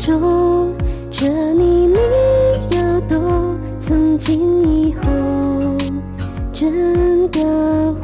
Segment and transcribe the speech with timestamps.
[0.00, 0.74] 中，
[1.10, 1.94] 这秘密
[2.70, 5.02] 要懂，从今以后
[6.54, 7.38] 真的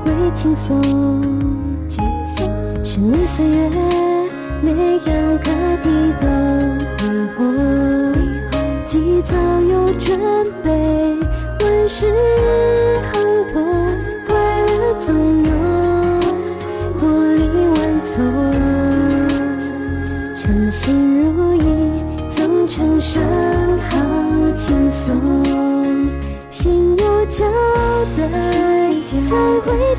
[0.05, 0.79] 会轻松。
[2.85, 3.71] 生命岁月，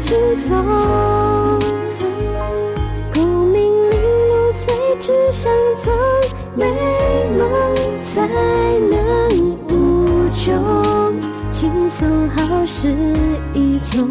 [0.07, 0.55] 轻松，
[3.13, 3.17] 功
[3.49, 3.95] 名利
[4.29, 5.51] 禄随之相
[5.83, 5.93] 踪，
[6.55, 6.65] 美
[7.37, 7.45] 梦
[8.01, 8.25] 才
[8.89, 8.95] 能
[9.67, 11.13] 无穷，
[11.51, 12.87] 轻松好事
[13.53, 14.07] 一通。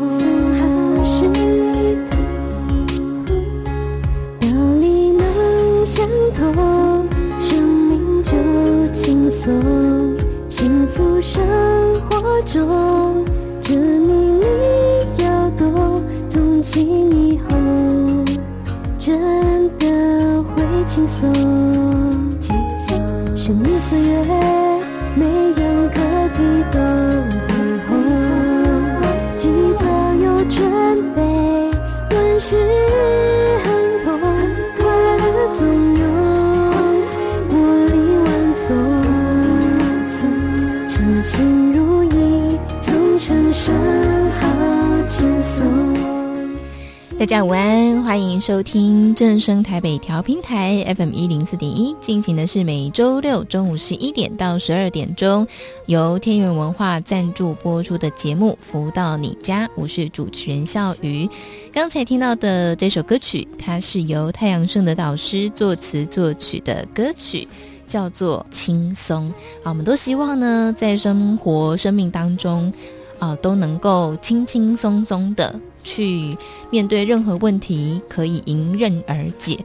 [7.41, 8.31] 生命就
[8.93, 9.55] 轻松，
[21.07, 21.66] 会轻松。
[47.19, 55.47] 大家午安，欢迎收听正声台北调频台 FM 一零四点一，进行的是每周六中午十一点到十二点钟，
[55.87, 61.27] 由天元文化赞助播出的节目《福到你家》，我是主持人笑瑜。
[61.73, 67.49] 刚才听到的这首歌曲，它是由太阳盛德导师作词作曲的歌曲，
[67.89, 69.25] 叫做《轻松》。
[69.65, 72.71] 啊，我们都希望呢，在生活、生命当中，
[73.19, 75.59] 啊，都能够轻轻松松的。
[75.87, 76.37] 去
[76.69, 79.57] 面对任何问题，可以迎刃而解。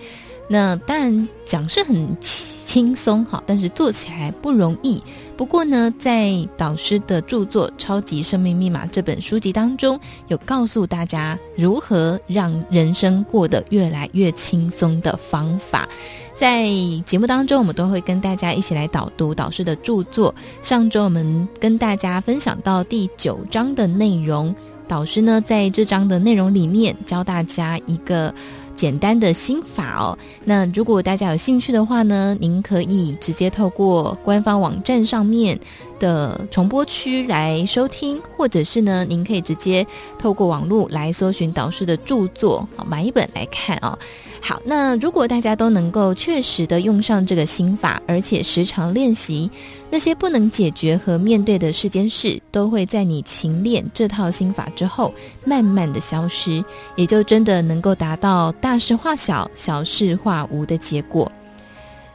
[0.48, 5.02] 那当然讲是很轻松哈，但是做起来不容易。
[5.38, 15.88] 不过呢，在导师的著作《超级生命密码》这本书籍当中，有告诉大家如何让人生过得越来越轻松的方法。
[16.36, 16.66] 在
[17.06, 20.34] 节目当中，我们都会跟大家一起来导读导师的著作。
[20.62, 24.54] 上周我们跟大家分享到第九章的内容。
[24.92, 28.34] 导师呢，在这章的内容里面教大家一个
[28.76, 30.18] 简单的心法哦。
[30.44, 35.58] 那如果大家有兴趣的话呢，您可以直接透过官方网站上面
[36.02, 39.86] 的重播区来收听，或者是呢，您可以直接
[40.18, 43.98] 透过网络来搜寻导师的著作，买一本来看啊。
[44.42, 49.50] 好，那如果大家都能够确实的用上这个心法，而且时常练习，
[49.92, 55.14] 那些不能解决和面对的世间事，都会在你勤练这套心法之后，
[55.46, 56.64] 慢慢的消失，
[56.96, 61.32] 也就真的能够达到大事化小、小事化无的结果。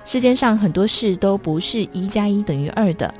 [0.04, 3.12] 世间上很多事都不是一加一等于二的，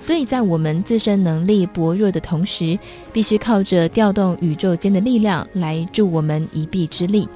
[0.00, 2.78] 所以在我们自身能力薄弱的同时，
[3.12, 7.28] 必须靠着调动宇宙间的力量来助我们一臂之力。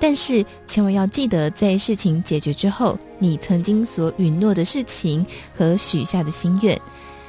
[0.00, 5.24] 但是千万要记得，在事情解决之后，你曾经所允诺的事情
[5.54, 6.80] 和许下的心愿，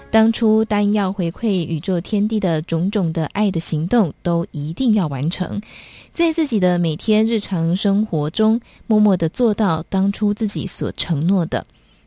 [0.10, 5.62] 当初答应要回馈宇宙天地的种种的爱的行动，都一定要完成，
[6.14, 11.66] 在自己的每天日常生活中，默默的做到当初自己所承诺的。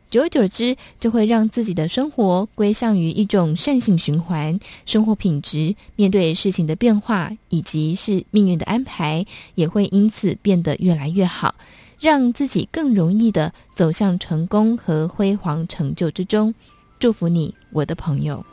[0.09, 9.25] 久而久之，就会让自己的生活归向于一种善性循环，生活品质、面对事情的变化以及是命运的安排，
[9.55, 11.55] 也会因此变得越来越好，
[11.99, 16.53] 让自己更容易的走向成功和辉煌成就之中。
[16.97, 18.45] 祝福你，我的朋友。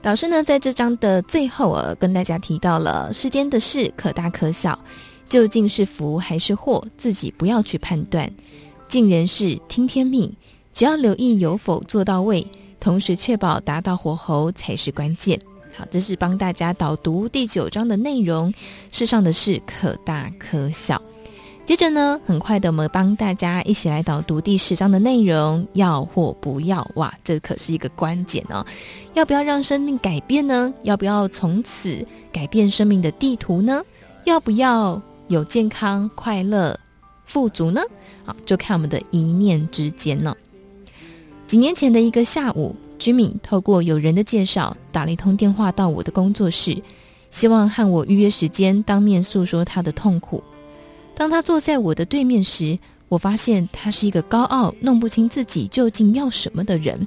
[0.00, 4.78] 导师呢，在这章的最后呃，跟大家提到了世间的事可大可小，
[5.30, 8.30] 究竟是福还是祸，自己不要去判断。
[8.88, 10.30] 尽人事，听天命，
[10.74, 12.44] 只要留意有否做到位，
[12.80, 15.40] 同时确保达到火候才是关键。
[15.76, 18.52] 好，这是帮大家导读第九章的内容。
[18.90, 21.00] 世上的事可大可小。
[21.64, 25.64] 接着呢，很快的，我们帮大家一起来导读第十章的内容。
[25.74, 26.84] 要或不要？
[26.96, 28.66] 哇，这可是一个关键哦！
[29.14, 30.74] 要不要让生命改变呢？
[30.82, 33.80] 要不要从此改变生命的地图呢？
[34.24, 35.00] 要不要
[35.30, 36.76] 有健康、快乐、
[37.24, 37.80] 富足呢？
[38.24, 40.36] 好，就看我们的一念之间呢。
[41.46, 46.76] 几年前的一个下午，Jimmy 透过友人的介绍，打了一通电话到我的工作室，
[47.30, 50.42] 希望和我预约时间，当面诉说他的痛苦。
[51.14, 52.76] 当他坐在我的对面时，
[53.08, 57.06] 我发现他是一个高傲、弄不清自己究竟要什么的人。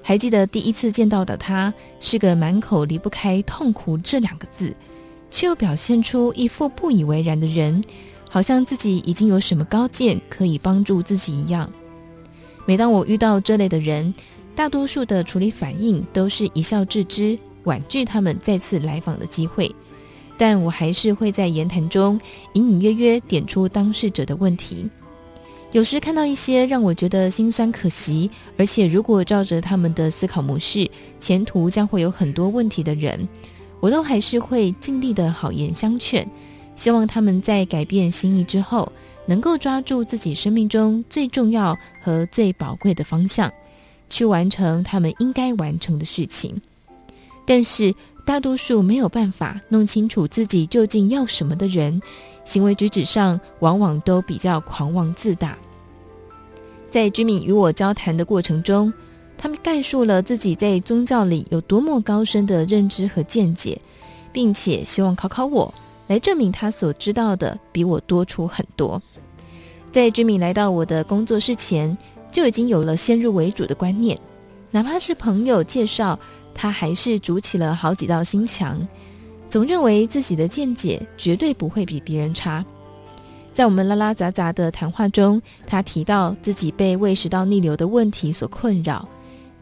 [0.00, 4.74] 还记得第一次见到的他，是个满口离不开“痛苦”这两个字，
[5.34, 7.82] 却又表现出一副不以为然的人，
[8.30, 11.68] 好像自己已经有什么高见可以帮助自己一样。
[12.64, 14.14] 每当我遇到这类的人，
[14.54, 19.74] 大多数的处理反应都是一笑置之，婉拒他们再次来访的机会。
[20.38, 22.20] 但我还是会在言谈中
[22.52, 24.88] 隐隐约约点出当事者的问题。
[25.72, 30.88] 有时看到一些让我觉得心酸可惜，而且如果照着他们的思考模式，
[31.18, 33.28] 前途将会有很多问题的人，
[33.84, 36.26] 我都还是会尽力的好言相劝，
[36.74, 38.90] 希望他们在改变心意之后，
[39.26, 43.52] 能够抓住自己生命中最重要和最宝贵的方向，
[44.08, 46.58] 去完成他们应该完成的事情。
[47.44, 47.94] 但是，
[48.24, 52.00] 大多数没有办法弄清楚自己究竟要什么的人，
[52.42, 55.58] 行为举止上往往都比较狂妄自大。
[56.90, 58.90] 在居民与我交谈的过程中，
[59.36, 63.78] 他们概述了自己在宗教里有多么高深的认知和见解，
[64.32, 65.72] 并且希望考考我，
[66.06, 69.00] 来证明他所知道的比我多出很多。
[69.92, 71.96] 在 Jimmy 来到我的工作室前，
[72.32, 74.18] 就已经有了先入为主的观念，
[74.70, 76.18] 哪怕是朋友介绍。
[76.56, 78.80] 他还是筑起了好几道心墙，
[79.50, 82.64] 总认为自己的见解绝对不会比别人差。
[83.52, 89.08] 在我们拉拉杂杂的谈话中，他提到自己被胃食道逆流的问题所困扰，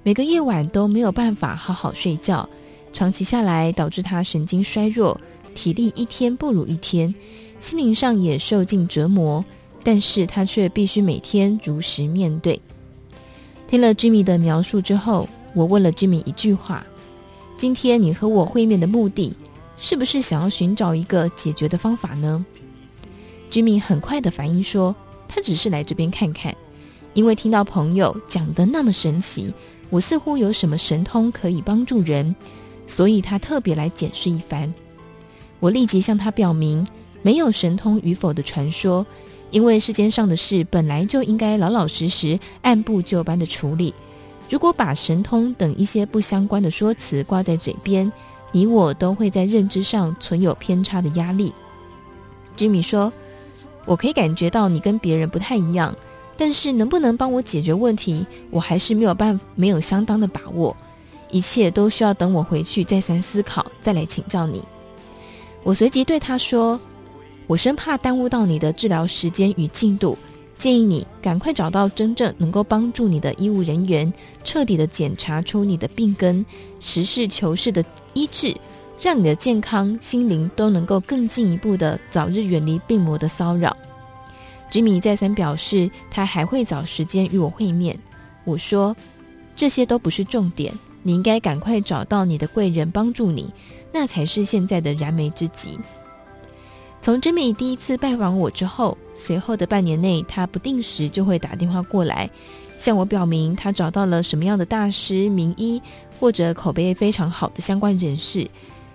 [0.04, 2.48] 每个夜晚都没有办法好好睡觉，
[2.92, 5.20] 长期下来导致他神经衰弱，
[5.54, 7.14] 体力一天不如一天，
[7.60, 9.44] 心灵上也受尽折磨。
[9.84, 12.60] 但是他却必须每天如实面对。
[13.66, 16.86] 听了 Jimmy 的描述之后，我问了 Jimmy 一句话
[17.58, 19.34] ：“今天你和我会面的目的，
[19.76, 22.46] 是不是想要寻找一个解决的方法呢
[23.50, 24.94] ？”Jimmy 很快的反应说
[25.26, 26.54] ：“他只是来这边看看，
[27.14, 29.52] 因为听到朋友讲的那么神奇，
[29.92, 32.34] 我似乎有什么神通可以帮助人，
[32.86, 34.72] 所以他特别来检视一番。”
[35.60, 36.86] 我立即向他表明，
[37.20, 39.04] 没有神通与否的传说，
[39.50, 43.92] 因为世间上的事本来就应该老老实实、按部就班的处理。
[44.48, 48.10] 如果把神通等一些不相关的说辞挂在嘴边，
[48.50, 51.52] 你我都会在认知上存有偏差的压力。
[52.56, 53.12] Jimmy 说
[53.84, 55.94] ：“我可以感觉到你跟别人不太一样，
[56.44, 60.76] 但是能不能帮我解决问题，我还是没有办法，没有相当的把握。
[61.30, 64.60] 一切都需要等我回去再三思考，再来请教你。”
[65.62, 66.80] 我随即对他说
[67.46, 70.18] ：“我生怕耽误到你的治疗时间与进度。”
[70.58, 76.44] 建议你赶快找到真正能够帮助你的医务人员，彻底的检查出你的病根，
[76.80, 77.84] 实事求是的
[78.14, 78.52] 医治，
[79.00, 83.76] 让你的健康、心灵都能够更进一步的早日远离病魔的骚扰。
[84.72, 87.94] 吉米再三表示，他还会找时间与我会面。
[88.44, 88.96] 我说，
[89.54, 93.52] 这些都不是重点，你应该赶快找到你的贵人帮助你，
[93.92, 95.78] 那才是现在的燃眉之急。
[97.02, 102.30] 从吉米第一次拜访我之后，随后的半年内，他不定时就会打电话过来，
[102.78, 105.82] 向我表明他找到了什么样的大师、名医
[106.18, 108.48] 或者口碑非常好的相关人士，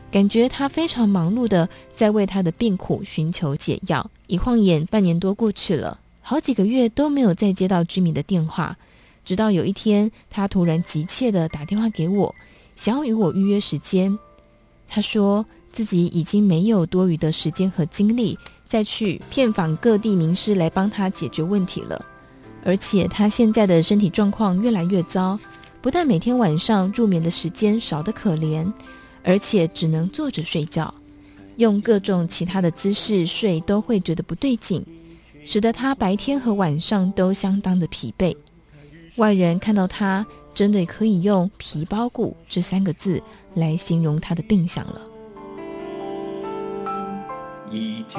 [0.09, 4.09] 感觉他非常忙碌的在为他的病苦寻求解药。
[4.27, 8.75] 一晃眼，半年多过去了，好几个月都没有再接到居民的电话，
[9.23, 12.33] 直到有一天，他突然急切地打电话给我，
[12.75, 14.17] 想要与我预约时间。
[14.87, 22.03] 他说，自己已经没有多余的时间和精力再去遍访各地名师来帮他解决问题了，
[22.63, 25.37] 而且他现在的身体状况越来越糟，
[25.81, 28.65] 不但每天晚上入眠的时间少得可怜，
[29.27, 30.91] 而且只能坐着睡觉，
[31.57, 34.81] 用各种其他的姿势睡都会觉得不对劲，
[35.43, 38.33] 使得他白天和晚上都相当的疲惫。
[39.17, 43.21] 外人看到他真的可以用皮包骨这三个字
[43.53, 45.01] 来形容他的病相了。
[47.69, 48.17] 依旧，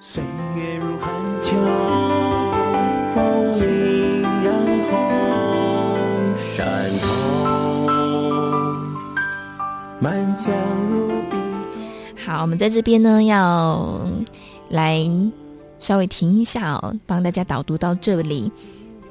[0.00, 0.24] 岁
[0.56, 1.85] 月如寒秋，
[12.36, 14.06] 好，我们在这边呢，要
[14.68, 15.00] 来
[15.78, 18.52] 稍微停一下哦，帮大家导读到这里。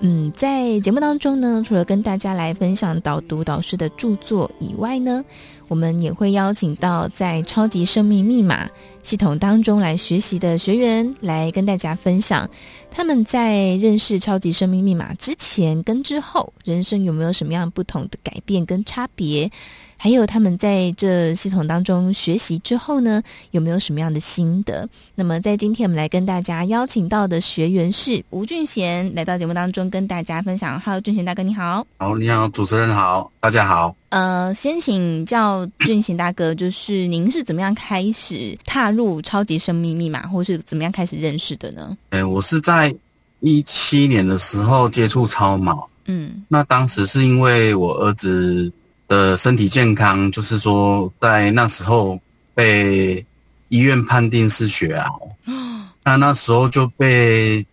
[0.01, 5.25] 嗯，在节目当中呢，除了跟大家来分享导读导师的著作以外呢，
[5.67, 8.69] 我们也会邀请到在超级生命密码
[9.01, 12.49] 系统当中来学习的学员来跟大家分享，
[12.91, 19.49] 他们在认识超级生命密码之前跟之后，人生有没有什么样不同的改变跟差别？
[19.97, 24.87] 还有他们在这系统当中学习之后呢，有没有什么样的心得？
[25.15, 30.77] 那么在今天我们来跟大家邀请到的学员是吴俊贤，来到节目当中跟大家分享。
[30.79, 31.87] 好俊贤大哥，你好。
[31.97, 33.95] 好，你好，主持人好，大家好。
[34.09, 41.97] 呃，先请教俊贤大哥，就是您是怎么样开始踏入超级生命密码，或是怎么样开始认识的呢？
[42.11, 42.95] 哎，我是在
[43.39, 45.89] 一七年的时候接触超毛。
[46.05, 48.71] 嗯，那当时是因为我儿子。
[49.07, 52.19] 的身体健康，就是说，在那时候
[52.55, 53.23] 被
[53.69, 55.07] 医院判定是血癌，
[56.03, 57.63] 那那时候就被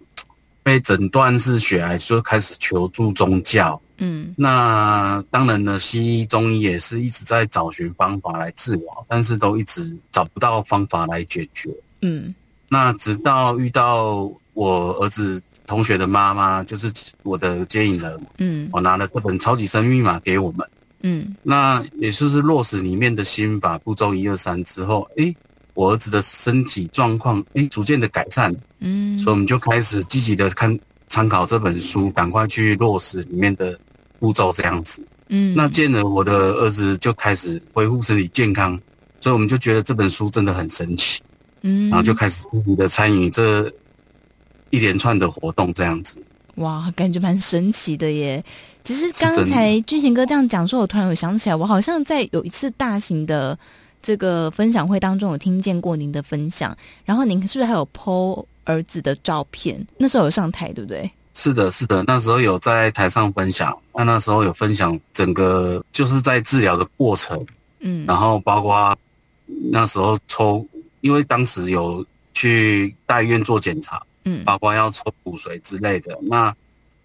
[0.62, 3.80] 被诊断是血癌，就开始求助宗教。
[4.04, 11.70] 嗯，那当然呢，西医、中医也是一直在找寻方法来治疗，但是都一直找不到方法来解决。
[12.00, 12.34] 嗯，
[12.68, 16.92] 那直到遇到我儿子同学的妈妈，就是
[17.22, 20.68] 我的接引人，嗯，我拿了这本《超级生命密码》给我们。
[21.04, 25.34] 嗯，那也就是落实里面的心法步骤一二三之后，诶，
[25.74, 30.76] 我儿子的身体状况诶逐渐的改善，嗯，所以我们就开始积极的看
[31.08, 33.78] 参考这本书，赶快去落实里面的
[34.22, 38.80] 步骤这样子，嗯，那见了我的儿子就开始恢复身体健康，
[39.18, 41.20] 所以我们就觉得这本书真的很神奇，
[41.62, 43.68] 嗯，然后就开始积极的参与这
[44.70, 46.16] 一连串的活动这样子，
[46.54, 48.44] 哇，感觉蛮神奇的耶。
[48.84, 53.58] 其实刚才俊贤哥这样讲说，我突然有想起来，我好像在有一次大型的
[54.00, 56.76] 这个分享会当中，有听见过您的分享。
[57.04, 59.84] 然后您是不是还有 po 儿子的照片？
[59.98, 61.10] 那时候有上台，对不对？
[61.34, 63.76] 是的，是的，那时候有在台上分享。
[63.94, 67.46] 那那时候有分享整个就是在治疗的过程，
[67.80, 68.96] 嗯，然后包括
[69.70, 70.66] 那时候抽，
[71.00, 76.54] 因为当时有去大医院做检查，嗯，包括要抽骨髓之类的，那。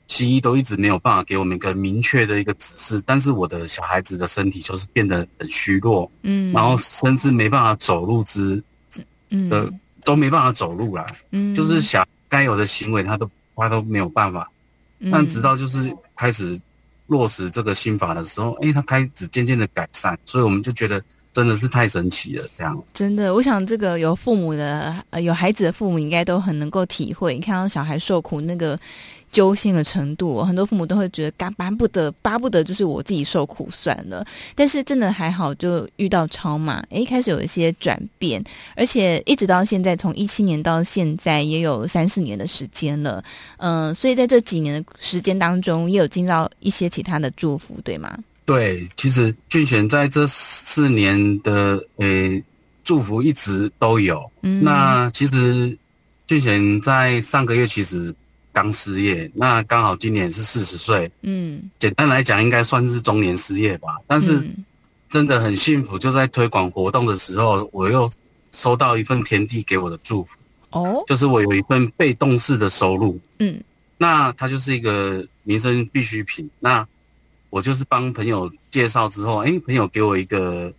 [0.10, 8.64] 西医都一直没有办法给我们一个明确的一个指示，但是我的小孩子的身体就是变得很虚弱，嗯，然后甚至没办法走路之，
[9.32, 9.70] 嗯，的
[10.06, 14.50] 都没办法走路了，嗯，就是想该有的行为他都他都没有办法，
[15.00, 16.60] 嗯，但直到就是开始
[17.08, 21.02] 落实这个心法的时候，哎，他开始渐渐的改善，所以我们就觉得
[21.34, 22.82] 真的是太神奇了，这样。
[22.94, 28.78] 真的，我想这个有父母的，呃，有孩子的父母应该都很能够体会，你看到小孩受苦那个。
[29.32, 34.26] 揪心的程度，很多父母都会觉得，巴不得巴不得就是我自己受苦算了。
[34.56, 38.44] 但是真的还好，就遇到超嘛，诶，开始有一些转变，
[38.76, 43.24] 而且一直到现在，从一七年到现在也有三四年的时间了。
[43.58, 48.18] 嗯、呃，所以在这几年的时间当中，也有经到一些其他的祝福，对吗？
[48.46, 52.42] 对，其实俊贤在这四年的诶
[52.84, 54.32] 祝福一直都有。
[54.42, 55.78] 嗯，那其实
[56.26, 58.16] 俊贤在上个月其实。
[58.58, 63.98] 刚失业，那刚好今年是四十岁，嗯，简单来讲，应该算是中年失业吧。
[64.08, 64.44] 但是
[65.12, 68.12] 真的很幸福，就在推广活动的时候，我又
[68.52, 70.40] 收到一份天地给我的祝福，
[70.72, 73.62] 哦，就是我有一份被动式的收入，嗯，
[73.96, 76.50] 那它就是一个民生必需品。
[76.60, 76.84] 那
[77.52, 80.74] 我就是帮朋友介绍之后，哎，朋友给我一个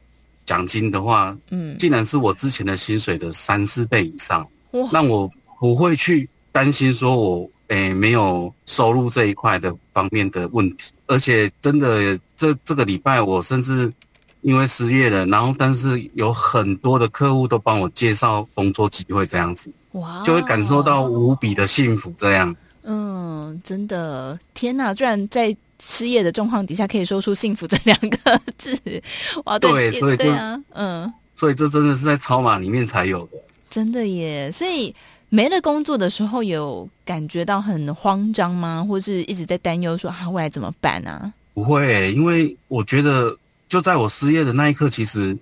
[0.45, 5.31] 奖金的话，嗯，竟然是我之前的薪水的三四倍以上，哇，让我
[5.61, 7.49] 不会去担心说我。
[7.69, 13.93] 诶、欸，没有收入这一块的方面的问题，而且真的这这个礼拜我甚至
[14.41, 22.11] 因为失业了，然后但是有很多的客户都帮我介绍工作机会，这样子，哇，就会感受到无比的幸福。
[22.17, 24.95] 这样，嗯，真的，天哪！
[24.95, 28.79] 居然在失业的状况底下可以说出幸福这两个字，
[29.45, 33.33] 哇，对，对，所以对啊，嗯，所以这真的是在超码里面才有的，
[33.69, 34.95] 真的耶，所以。
[35.31, 38.85] 没了工作的时候，有感觉到很慌张吗？
[38.89, 41.33] 或是一直在担忧说啊，未来怎么办啊？
[41.55, 43.37] 不会，因为我觉得
[43.69, 45.37] 就在我失业的那一刻，其实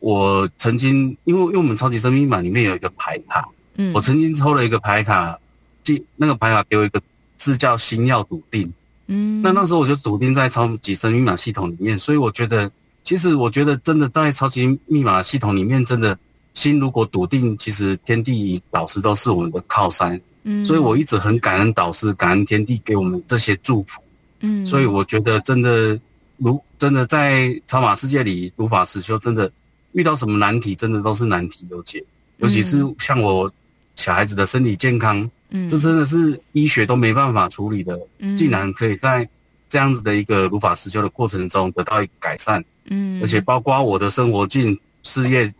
[0.00, 5.38] 我曾经，因为因为我们超级生命密码里面有一个牌卡，嗯，我曾经抽了一个牌卡，
[5.82, 7.00] 记那个牌卡给我一个
[7.38, 8.72] 字叫心要笃定。
[9.06, 12.70] 嗯，那那时候我就笃定在超级生命密码系统里面，所以我觉得，
[13.02, 16.18] 其实我觉得真的在超级密码系统里面，真的
[16.54, 20.20] 心如果笃定，其实天地导师都是我们的靠山。
[20.44, 24.02] 嗯，所以我一直很感恩导师，感恩天地给我们这些祝福。
[24.40, 25.98] 嗯，所以我觉得真的
[26.36, 29.50] 如真的在超马世界里如法实修，真的
[29.92, 32.04] 遇到什么难题，真的都是难题有解。
[32.38, 33.52] 尤其是像我
[33.94, 35.30] 小孩子的身体健康。
[35.54, 39.28] 嗯，这真的是医学都没办法处理的，嗯，竟然可以在
[39.68, 45.52] 这样子的一个如法实修的过程中得到一个改善，嗯，而且包括我的生活境、事业，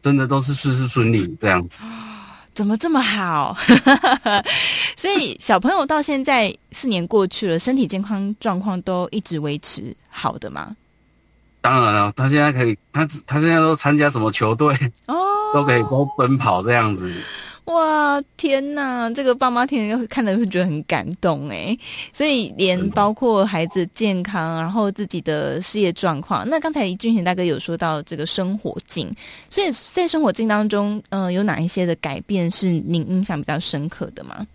[0.00, 1.82] 真的都是事事顺利这样子。
[2.54, 3.56] 怎么这么好？
[4.98, 10.74] 所以小朋友到现在四年过去了，身体健康状况都一直维持好的吗？
[11.60, 14.74] 当然了，他现在可以，他他现在都参加什么球队
[15.06, 15.16] 哦，
[15.54, 17.12] 都可以都奔跑这样子。
[17.68, 21.76] 哇天呐，这个爸妈听了看了会觉得很感动哎，
[22.14, 26.48] 所以连包括孩子健康，然后自己的事业状况。
[26.48, 29.14] 那刚才俊贤大哥有说到这个生活境，
[29.50, 34.46] 所以在生活境当中，嗯、呃，有哪一些的改变是您印象比较深刻的吗？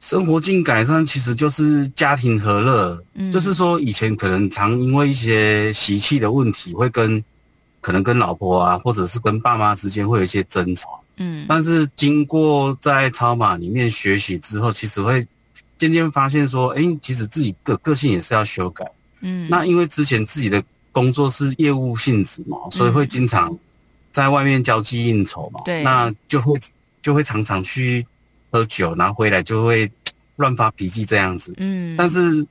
[0.00, 7.22] 生活境改善其实就是家庭和乐，嗯，就是说以前可能常因为一些习气的问题，会跟
[7.80, 11.00] 可能跟老婆啊，或者是跟爸妈之间会有一些争吵。
[11.18, 15.26] 嗯，但是经过在超马里面学习之后，其实会
[15.78, 18.84] 渐渐发现说，哎、欸，其实自己个个性也是要修改。
[19.20, 23.58] 嗯，那因为之前自己的工作是业务性质嘛，所以会经常
[24.12, 26.52] 在外面交际应酬嘛，对、嗯，那就会
[27.00, 28.06] 就会常常去
[28.50, 29.90] 喝酒，然后回来就会
[30.36, 31.54] 乱发脾气这样子。
[31.56, 32.46] 嗯，但是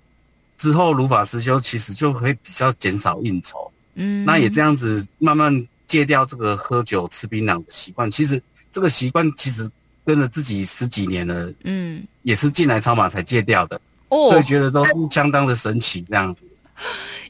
[0.58, 3.72] 之后如法实修，其实就会比较减少应酬。
[3.94, 8.42] 嗯，那也这样子慢慢戒掉这个喝酒吃槟榔的习惯，其实。
[8.75, 9.72] 这个习惯其实
[10.03, 13.79] 跟了自己十几年了，嗯，也是进来超马才戒掉的，
[14.10, 16.44] 哦，所以觉得都是相当的神奇这样子，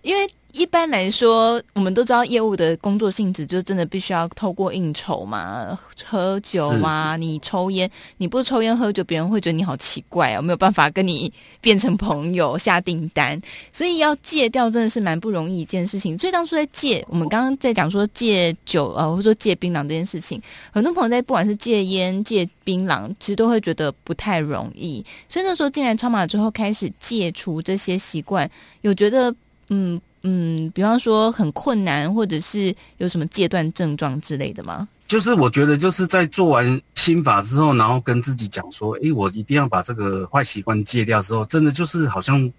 [0.02, 0.28] 因为。
[0.58, 7.18] 一般来说，我们都知道业务的工作性质就真的必须要透过应酬嘛，喝酒嘛。
[7.18, 13.40] 你抽烟，你不抽烟喝酒，别人会觉得你好奇怪哦，没有办法跟你变成朋友下订单。
[13.74, 16.18] 所以要戒掉真的是蛮不容易一件事情。
[16.18, 25.06] 所以当初在戒，我们刚刚在讲说戒酒呃，或者说戒槟榔这件事情，很多朋友在不管是戒烟、戒槟榔，其实都会觉得不太容易。
[25.28, 28.50] 所以那时候进来超马之后，开始戒除这些习惯，
[28.84, 29.36] 有觉得
[29.68, 30.00] 嗯。
[30.28, 34.88] 嗯，比方说很困难，或者是有什么戒断症状之类的吗？
[35.08, 42.52] 就是我觉得就是在做完心法之后，然后跟自己讲说，诶，我一定要把这个坏习惯戒掉之后，真的就是好像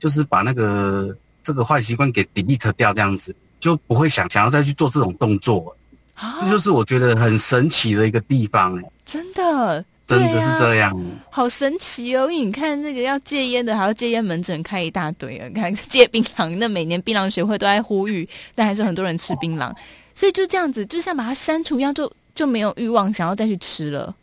[0.00, 5.76] 就是把那个这个坏习惯给 delete 掉这样子，就不会想想要再去做这种动作。
[6.14, 8.82] 啊，这就是我觉得很神奇的一个地方。
[9.06, 9.84] 真的。
[10.06, 12.30] 真的是这样，啊，好神奇哦！
[12.30, 15.48] 因为你看那个要戒烟的，还要戒烟门诊开一大堆啊！
[15.48, 19.74] 你 看戒槟榔，那每年槟榔学会都在呼吁，但还是很多人吃槟榔，
[20.14, 24.14] 所以就这样子，就像把它删除一样，就就没有欲望想要再去吃了。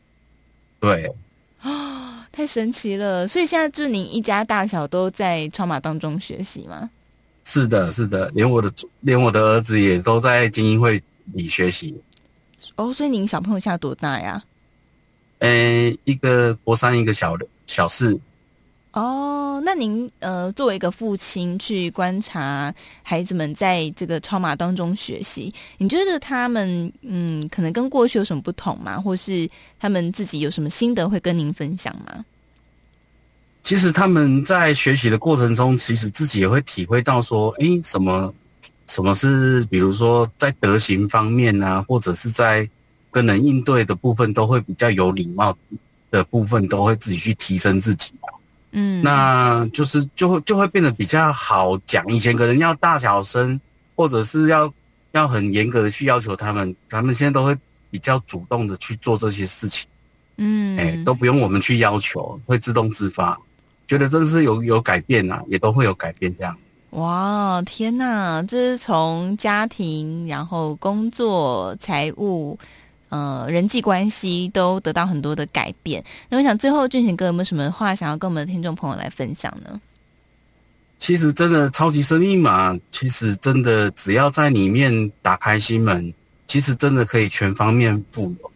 [0.79, 1.11] 对，
[1.61, 3.27] 啊， 太神奇了！
[3.27, 6.89] 所以现在就是您一家大小都在超马当中学习吗？
[7.43, 11.01] 是的，是的，连我的连我的儿子也都在精英会
[11.33, 11.99] 里学习。
[12.75, 14.41] 哦，所以您小朋友现在多大呀？
[15.41, 18.19] 呃，一个国三，一个小的小四。
[18.91, 28.99] 哦，那您呃，作为一个父亲去观察孩子们在这个超马当中学习，你觉得他们嗯，可能跟过去有什么不同吗？
[29.01, 29.49] 或是
[29.79, 32.23] 他们自己有什么心得会跟您分享吗？
[33.63, 38.31] 其实他们在学习的过程中，其实自己也会体会到说，诶，什么
[38.85, 42.69] 什么是，比如说在德行方面啊，或者是在。
[43.11, 45.55] 跟人应对的部分都会比较有礼貌
[46.09, 48.11] 的部分，都会自己去提升自己。
[48.71, 52.05] 嗯，那就是就会就会变得比较好讲。
[52.07, 53.59] 以前可能要大小声，
[53.97, 54.73] 或者是要
[55.11, 57.53] 要很严格的去要求他们，他们现在都会
[57.89, 59.85] 比较主动的去做这些事情。
[60.37, 63.37] 嗯，哎、欸，都不用我们去要求，会自动自发。
[63.87, 66.57] 觉得真的是有有改变啊，也都会有改变这样。
[66.91, 68.41] 哇，天哪！
[68.43, 72.57] 这是从家庭，然后工作、财务。
[73.11, 76.03] 呃，人际关系都得到很多的改变。
[76.29, 79.79] 那我想最后俊贤哥有没有什么话想要跟我们的听众朋友来分享呢？
[80.97, 86.13] 其实真的超级生意嘛，其实真的只要在里面打开心门，
[86.47, 88.51] 其实真的可以全方面富有。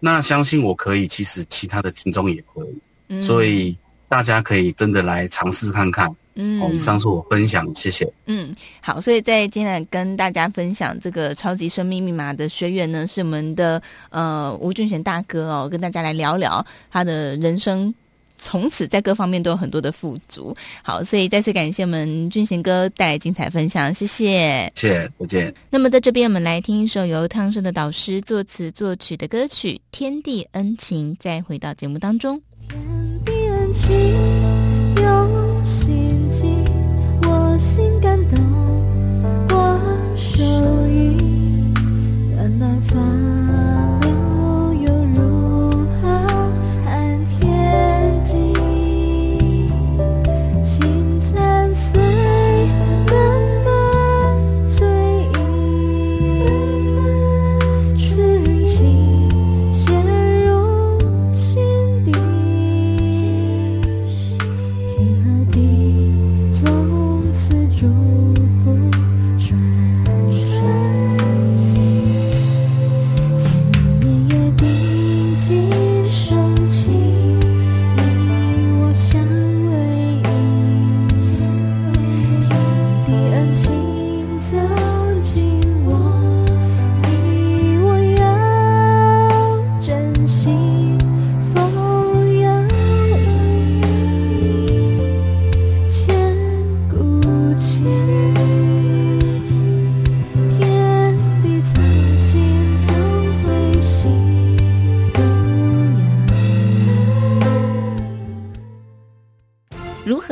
[0.00, 2.78] 那相信我可以，其实其他的听众也可以。
[3.08, 3.76] 嗯，所以
[4.08, 6.08] 大家可以真的来尝试看看。
[6.40, 8.08] 嗯，以上是我分享，谢谢。
[8.26, 17.92] 嗯，好，所以在今天来跟大家分享这个超级生命密码的学员呢，是我们的呃吴俊贤大哥哦，跟大家来聊聊他的人生
[18.38, 20.56] 从此在各方面都有很多的富足。
[20.80, 25.54] 好，所以再次感谢我们俊贤哥带来精彩分享，谢谢，谢谢，再见。
[25.70, 32.40] 那么在这边，我们来听一首由汤生的导师作词作曲的歌曲《天地恩情》，再回到节目当中。
[32.68, 32.78] 天
[33.24, 34.47] 地恩情，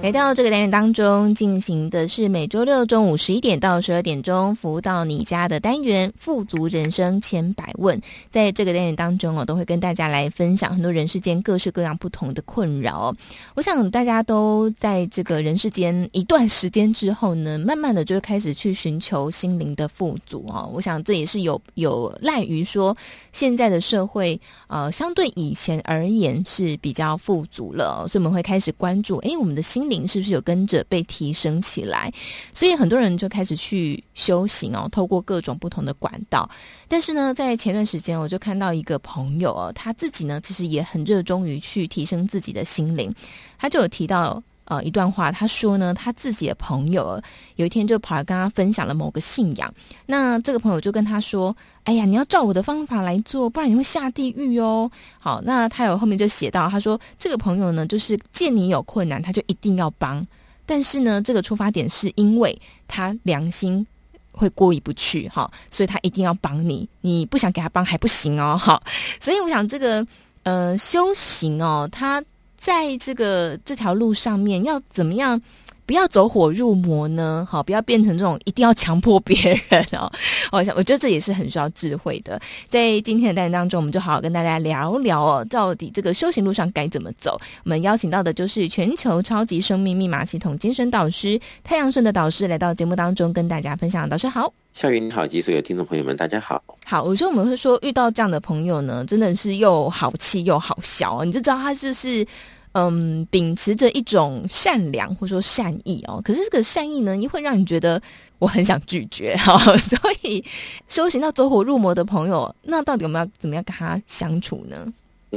[0.00, 8.00] 来到这个单元当中，进行的是每周六中午十一点到十二点钟服务到你家的单元“富足人生千百问”。
[8.30, 13.12] 在这个单元当中，我都会跟大家来分享很多人世间各式各样不同的困扰。
[13.56, 20.70] 我想大家都在这个人世间一段时间之后呢，慢慢的就会开始去寻求心灵的富足哦。
[20.72, 22.96] 我想这也是有有赖于说
[23.32, 29.87] 现在的社会呃，相对以前而言是比较富足了，所以我们会开始关注，哎，我们的心。
[29.88, 32.12] 灵是不是有跟着被提升起来？
[32.52, 36.48] 所以很多人就开始去修行哦，透过各种不同的管道。
[36.86, 43.14] 但是呢，在前段时间，我就看到一个朋友哦，他自己呢，其实也很热衷于去提升自己的心灵。
[43.58, 47.20] 他就有提到呃一段话，他说呢，他自己的朋友
[47.56, 49.74] 有一天就跑来跟他分享了某个信仰。
[50.06, 51.54] 那这个朋友就跟他说。
[51.84, 54.90] 哎呀，你要照我的方法来做，不然你会下地狱哦。
[55.18, 60.22] 好，那他有后面就写到，他说这个朋友呢，就是见你有困难，他就一定要帮。
[60.66, 63.86] 但是呢，这个出发点是因为他良心
[64.32, 66.86] 会过意不去，哈，所以他一定要帮你。
[67.00, 68.82] 你不想给他帮还不行哦，好。
[69.18, 70.06] 所以我想这个
[70.42, 72.22] 呃修行哦，他
[72.58, 75.40] 在这个这条路上面要怎么样？
[75.86, 80.12] 不要走火入魔呢，好，不要变成这种一定要强迫别人 哦。
[80.52, 82.38] 我想，我觉得这也是很需要智慧的。
[82.68, 87.40] 在今天的单元当中，我们就好好跟大家聊聊哦，到底这个修行路上该怎么走。
[87.64, 94.06] 我们邀请到的就是全球超级生命密码系统精神导师太阳盛德导师来到节目当中跟大家分享。
[94.06, 96.62] 导师好，校园你好，以及所有听众朋友们，大家好。
[96.86, 102.24] 好，我觉得我们会说遇到这样的朋友呢，真的是又好气又好笑，你就知道他就是。
[102.72, 108.00] 嗯，秉持着一种善良或者说善意哦，可是这个善意呢，又会让你觉得
[108.38, 109.58] 我很想拒绝哈。
[109.78, 110.44] 所以
[110.86, 114.86] 修行到走火入魔的朋友，那到底我们要怎么样跟他相处呢？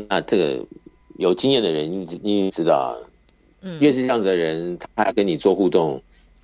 [0.09, 0.63] 那这个
[1.17, 2.95] 有经验的人，你你知道，
[3.61, 5.99] 嗯，越是这样子的人，他要跟你做互动，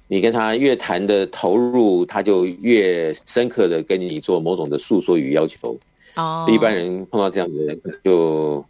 [0.08, 5.78] 你跟他越谈的投入，他就越深刻的跟你做某种的诉说与要求。
[6.16, 8.66] 哦，一般人碰到这样子的人，可能就。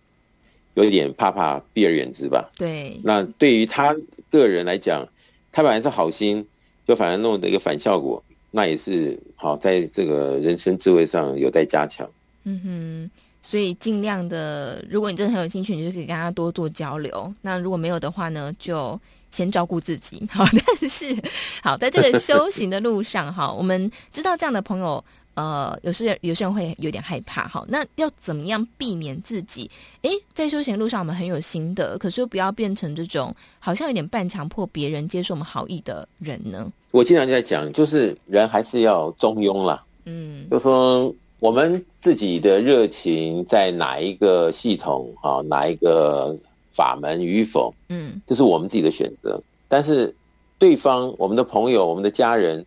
[0.74, 2.52] 有一点怕怕，避而远之吧。
[2.56, 3.96] 对，那对于他
[4.30, 5.04] 个人来讲，
[5.52, 6.46] 他本来是好心，
[6.88, 12.08] 就反而弄的一个反效果，那也是好，在这个人生智慧上有待加强。
[12.44, 17.34] 嗯哼，所以尽量的，如果你真的很有兴趣，你就可以跟他多做交流。
[17.42, 20.26] 那如果没有的话呢，就先照顾自己。
[20.32, 20.46] 好，
[20.80, 21.16] 但是
[21.62, 25.04] 好，在这个修行的路上，哈，我们知道这样的朋友。
[25.34, 29.70] 呃，有时有些人会有点害怕，哈，那要怎么样避免自己？
[30.02, 36.68] 诶，在修行路上我们很有心得，可是又不要变成这种好像有点半强迫别人接受我们好意的人呢？
[36.90, 39.86] 我经常在讲，就是人还是要中庸啦。
[40.06, 46.36] 嗯，就说我们自己的热情在哪一个系统啊，哪一个
[46.78, 49.42] 法门与否，嗯，这是我们自己的选择。
[49.68, 50.14] 但是
[50.60, 52.64] 对方，我们的朋友，我们的家人，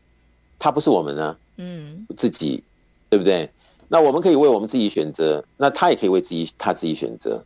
[0.59, 1.37] 他不是我们呢？
[1.59, 2.62] 嗯，自己
[3.09, 3.49] 对不对？
[3.88, 7.40] 那我们可以为我们自己选择，那他也可以为自己他自己选择。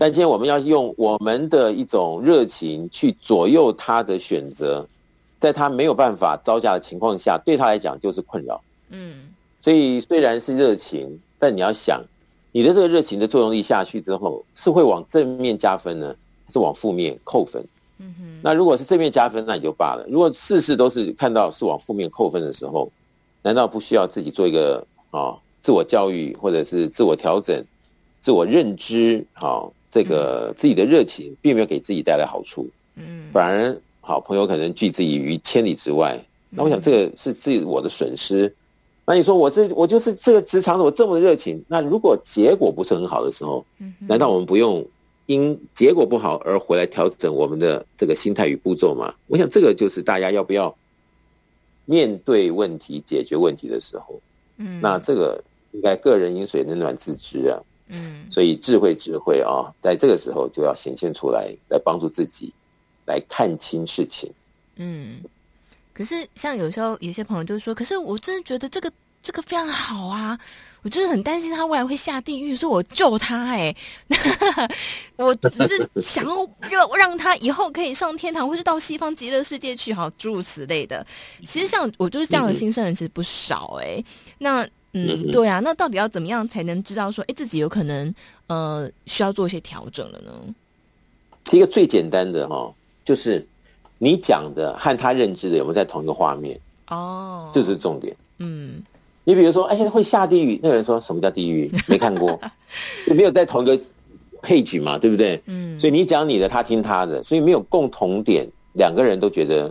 [0.00, 4.84] 但今天我们要用我们的一种热情去左右他的选择，
[5.38, 8.60] 在他没有办法招架的情况下，对他来讲就是困扰。
[8.88, 9.28] 嗯，
[9.62, 12.02] 所以虽然是热情，但你要想，
[12.52, 16.14] 你的这个热情的作用力下去之后，是会往正面加分呢，
[16.46, 17.64] 还是往负面扣分？
[17.98, 18.40] 嗯哼。
[18.42, 20.04] 那如果是正面加分，那也就罢了。
[20.10, 22.90] 如果事事都是看到是往负面扣分的时候，
[23.42, 27.64] 难道不需要自己做一个啊自我教育，或者是自我调整？
[28.20, 36.22] 自我认知，好，这个自己的热情并没有给自己带来好处，嗯，反而好朋友可能拒自己于千里之外。
[36.50, 38.52] 那我想这个是自己我的损失。
[39.10, 43.66] 那你说我这我就是这个职场我这么热情，那如果结果不是很好的时候，
[43.98, 44.86] 难道我们不用
[45.26, 49.12] 因结果不好而回来调整我们的这个心态与步骤吗？
[49.26, 50.72] 我想这个就是大家要不要
[51.86, 54.20] 面对问题、解决问题的时候，
[54.58, 55.42] 嗯，那这个
[55.72, 57.60] 应该个人饮水冷暖自知啊。
[57.88, 62.52] 嗯，所以智慧智慧啊、哦，在这个时候就要显现出来，来帮助自己，
[63.06, 64.30] 来看清事情。
[64.76, 65.16] 嗯，
[66.00, 68.90] 可是像有时候有些朋友就说，可是我真的觉得这个
[69.22, 70.38] 这个非常好啊，
[70.80, 73.74] 我就是很担心他未来会下地狱，说我救他哎、
[74.08, 74.68] 欸，
[75.22, 81.06] 我只是想要让让他以后可以上天堂，或是到西方极乐世界去，好诸如此类的。
[81.44, 84.04] 其实像我就是这样的新生人，其实不少哎、欸，
[84.38, 84.66] 那。
[84.92, 88.12] 嗯，对啊，那到底要怎么样才能知道说，哎，自己有可能
[88.48, 90.32] 呃需要做一些调整了呢？
[91.52, 93.46] 一个最简单的哈、哦，就是
[94.02, 96.58] 你讲的和他认知的有没有在同一个画面？
[96.88, 98.16] 哦，这是重点。
[98.38, 98.82] 嗯，
[99.24, 101.70] 你比如说，哎，会下地狱，那个人说什么叫地狱？
[101.86, 102.40] 没看过，
[103.06, 103.78] 就没有在同一个
[104.40, 105.38] page 嘛，对不对？
[105.44, 109.70] 嗯，所以你讲你的，他听他的，所以没有共同点，两个人都觉得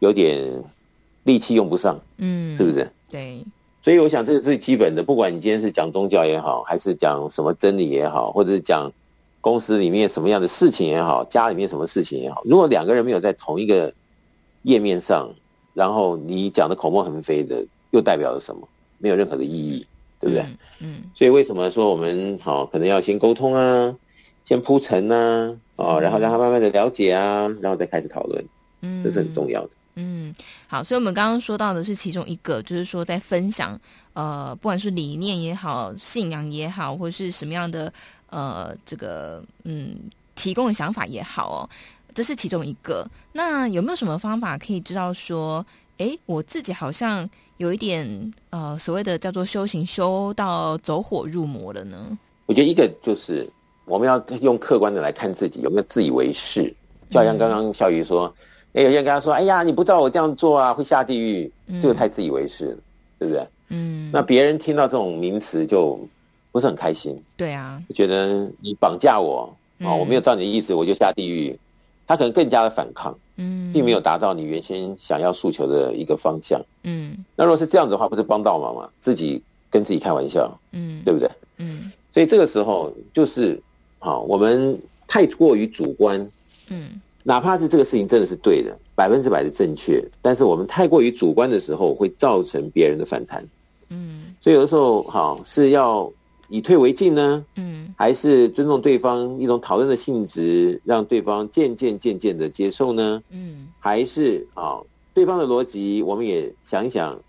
[0.00, 0.62] 有点
[1.24, 2.86] 力气用不上，嗯，是不是？
[3.10, 3.42] 对。
[3.80, 8.92] 所以我想这是最基本的，不管你今天是讲宗教也好，还是讲什么真理也好，或者是讲
[9.46, 13.94] 公司里面什么样的事情也好，家里面什么事情也好，如果两个人没有在同一个
[14.62, 15.32] 页面上，
[15.72, 18.68] 然后你讲的口沫横飞的，又代表了什么？
[18.98, 19.86] 没有任何的意义，
[20.18, 20.42] 对不对？
[20.42, 20.56] 嗯。
[20.80, 23.94] 嗯，所以为什么说我们好可能要先沟通啊，
[24.44, 28.44] 先铺陈啊，哦，然后让他慢慢的了解啊，然后再开始讨论，
[28.80, 29.70] 嗯，这是很重要的。
[29.94, 30.34] 嗯，
[30.66, 33.80] 好，所以我们刚刚说到的是其中一个，就是说在分享，
[34.12, 37.90] 呃，不管是理念也好，信仰也好，或者是什么样的，
[38.30, 39.96] 呃，这个，嗯，
[40.34, 41.70] 提供的想法也好哦，
[42.14, 43.06] 这是其中一个。
[43.32, 45.64] 那有没有什么方法可以知道说，
[45.98, 52.18] 诶，我自己好像有一点，呃，所谓的叫做修行修到走火入魔了呢？
[52.46, 53.48] 我觉得一个就是
[53.84, 56.72] 我们要用客观的来看自己有没有自以为是，
[57.10, 58.26] 就好像刚刚小雨说。
[58.26, 58.42] 嗯
[58.76, 62.82] 哎，有些人跟他说：“哎呀，你不知道我这样做啊，会下地狱。”这个太自以为是了，嗯、
[63.20, 63.48] 对不对？
[63.68, 64.10] 嗯。
[64.12, 65.98] 那别人听到这种名词就
[66.56, 67.14] 不是很开心。
[67.36, 67.82] 对啊。
[67.94, 71.54] 觉得你绑架我啊、哦，我没有照你的意思，我就下地狱。
[72.06, 76.58] 他可能更加的反抗，嗯，并没有达到你原先想要诉求的一个方向。
[76.84, 77.22] 嗯。
[77.36, 78.88] 那如果是这样子的话，不是帮倒忙吗？
[78.98, 81.28] 自己跟自己开玩笑，嗯，对不对？
[81.58, 81.92] 嗯。
[82.10, 83.60] 所以这个时候就是
[83.98, 86.26] 啊、哦，我们太过于主观，
[86.68, 86.98] 嗯。
[87.22, 93.44] 哪怕是这个事情真的是对的，百分之百的正确，但是我们太过于主观的时候，会造成别人的反弹。
[93.88, 96.08] 嗯，所以有的时候，好是要
[96.48, 103.22] 以退为进呢，嗯，还是尊重对方一种讨论的性质，让对方渐渐渐渐的接受呢？
[103.30, 104.80] 嗯，还是啊，
[105.12, 107.20] 对方的逻辑我们也想一想，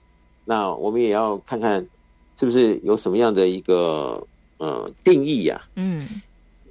[0.45, 1.87] 那我们也要看看
[2.35, 4.25] 是不是有什么样的一个
[4.57, 5.61] 呃定义呀？
[5.75, 6.07] 嗯。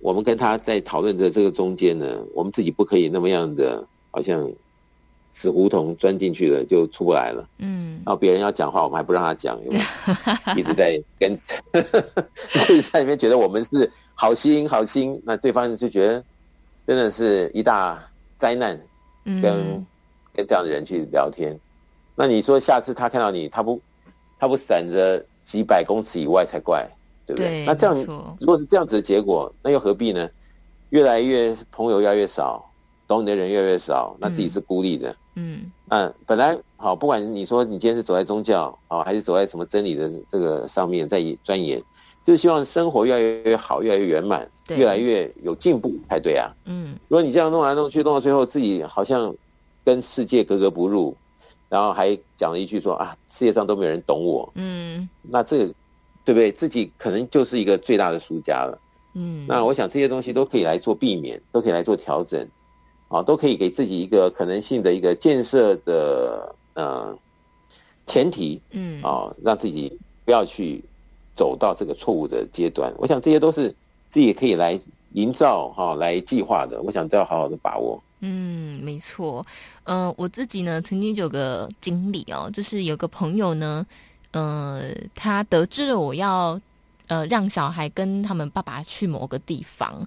[0.02, 4.48] 我们跟他在讨论的这个中间呢，我们自己不可以那么样的，好像
[5.38, 7.46] 死胡同钻进去了就出不来了。
[7.58, 9.84] 嗯，然后别人要讲话，我们还不让他讲，有没有？
[10.56, 11.32] 一直在跟，
[12.70, 16.24] 一直在里面觉得我们是好心好心，那对方就觉得
[16.86, 18.02] 真的是一大
[18.38, 18.80] 灾难。
[19.42, 19.86] 跟
[20.32, 21.54] 跟这样的人去聊天，
[22.14, 23.78] 那你说下次他看到你，他不
[24.38, 26.88] 他不闪着几百公尺以外才怪。
[27.26, 27.48] 对不对？
[27.48, 27.96] 对，那这样，
[28.38, 30.30] 如果是这样子的结果，那又何必呢？
[30.90, 32.64] 越来越朋友越来越少，
[33.08, 35.10] 懂你的人越来越少，那自己是孤立的。
[35.10, 35.70] 嗯，嗯，
[36.26, 41.80] 本来好，不管你说你今天是走在宗教啊，还是走在什么真理的这个上面在钻研，
[42.24, 46.50] 就是希望生活越来越好，越来越圆满，越来越有进步才对啊。
[46.64, 49.32] 嗯，如果你这样弄来弄去，弄到最后自己好像
[49.84, 51.16] 跟世界格格不入，
[51.68, 54.50] 然后还讲了一句说啊，世界上都没有人懂我。
[54.56, 55.74] 嗯，那这个。
[56.26, 56.50] 对不对？
[56.50, 58.76] 自己可能就是一个最大的输家了。
[59.14, 62.44] 嗯，那我想这些东西都可以来做避免，都可以来做调整，
[63.08, 67.16] 啊，都可以给自己一个可能性的一个建设的呃
[68.06, 68.60] 前提。
[68.70, 70.82] 嗯，啊，让自己不要去
[71.34, 72.92] 走到这个错误的阶段。
[72.98, 73.74] 我想这些都是
[74.10, 74.78] 自己可以来
[75.12, 76.82] 营造哈，来计划的。
[76.82, 78.02] 我想都要好好的把握。
[78.20, 79.44] 嗯，没错。
[79.84, 83.86] 呃，我自己呢，曾经有个经历哦，就是有个朋友呢，
[84.32, 86.58] 呃，他得知了我要
[87.08, 90.04] 呃让小孩跟他们爸爸去某个地方，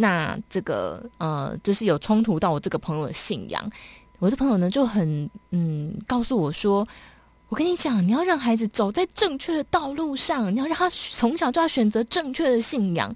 [0.00, 3.70] 那这个呃，就是有冲突到我这个朋友的信仰。
[4.18, 6.86] 我的朋友呢就很嗯告诉我说，
[7.48, 13.14] 我跟你讲，你要让孩子走在正确的道路上，你要让他从小就要选择正确的信仰。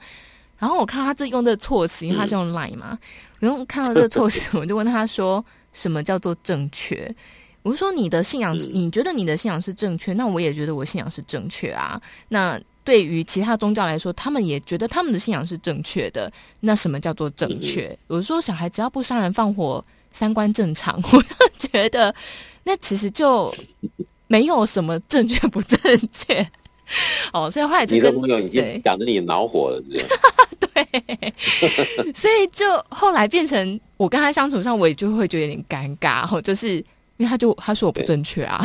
[0.59, 2.99] 然后我看他这用的措辞，因为他是用 Line 嘛，
[3.39, 7.15] 然后看到这个措辞，我就问他说：“什么叫做正确？”
[7.63, 12.01] 我就说：“你的信仰，你觉得你的信仰是正确，那我也觉得我信仰是正确啊。
[12.29, 16.31] 那对于其他宗教来说，他们也觉得他们的信仰是正确的。
[16.61, 17.99] 那什么叫做正确？
[18.09, 22.15] 有时候小孩只要不杀人放火。”三观正常， 我就觉得
[22.63, 23.53] 那其实就
[24.29, 26.49] 没有什么正确不正确
[27.33, 30.07] 哦，所以后来就跟你的朋友已经讲的你恼火了，是
[30.61, 36.85] 对，所以就后来变成我跟他相处上，我也就会觉得有点尴尬，哦，就是因
[37.19, 38.65] 为他就他说我不正确啊，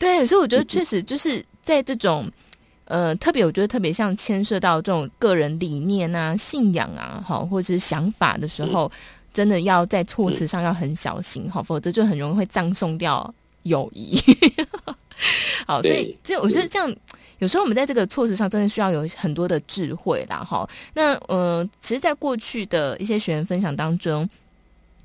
[0.00, 2.28] 对， 对，所以我觉得确实就是在这种
[2.86, 8.86] 呃特别，我觉得特别像牵涉到这种个人理念啊、信仰啊，好或者是想法的时候。
[8.86, 8.98] 嗯
[9.36, 14.18] 真的要在措辞上要很小心，好，否则就很容易会葬送掉友谊。
[15.68, 16.90] 好，所以这我觉得这样，
[17.38, 20.66] 有时候我们在这个措辞上真的需要有很多的智慧啦，哈。
[20.94, 24.26] 那呃，其实，在过去的一些学员分享当中，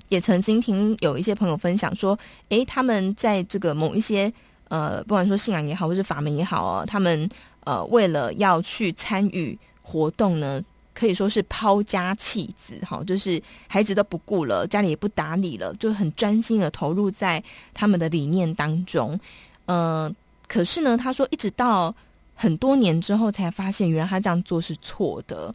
[0.08, 2.17] 也曾经听有一些朋友分享说，
[2.48, 4.32] 诶，他们在这个某一些
[4.70, 7.30] 呃，不管说信仰也好，或是法门也好啊，他们
[7.65, 10.63] 呃，为了要去参与活动呢。
[10.93, 17.41] 可以说是抛家弃子，哈，就是孩子都不顾了，家里也不打理了，就很专心的投入在
[17.74, 19.17] 他们的理念当中。
[19.65, 20.13] 呃，
[20.50, 21.95] 可是呢，他说一直到
[22.36, 25.52] 很多年之后才发现，原来他这样做是错的。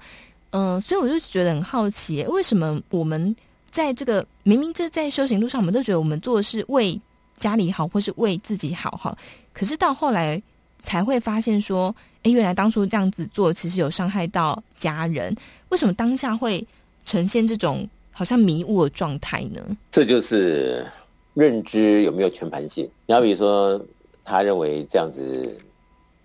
[0.50, 3.36] 嗯、所以我就觉得很好奇，为什么我们
[3.70, 6.98] 在这个明明这在修行路上，我们都觉得我们做的是为
[7.38, 9.16] 家里好，或是为自己好，哈，
[9.52, 10.42] 可是到后来。
[10.86, 15.34] 才会发现说，哎，原来当初这样子做，其实有伤害到家人。
[15.70, 16.64] 为什么当下会
[17.04, 19.60] 呈现这种好像迷雾的状态呢？
[19.90, 20.86] 这就是
[21.34, 22.88] 认知有没有全盘性。
[23.04, 23.80] 你要比如说，
[24.24, 25.58] 他认为这样子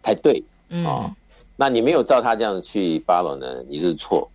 [0.04, 1.12] 才对，嗯、哦，
[1.56, 4.30] 那你没有照他这样子去 follow 呢，你是错。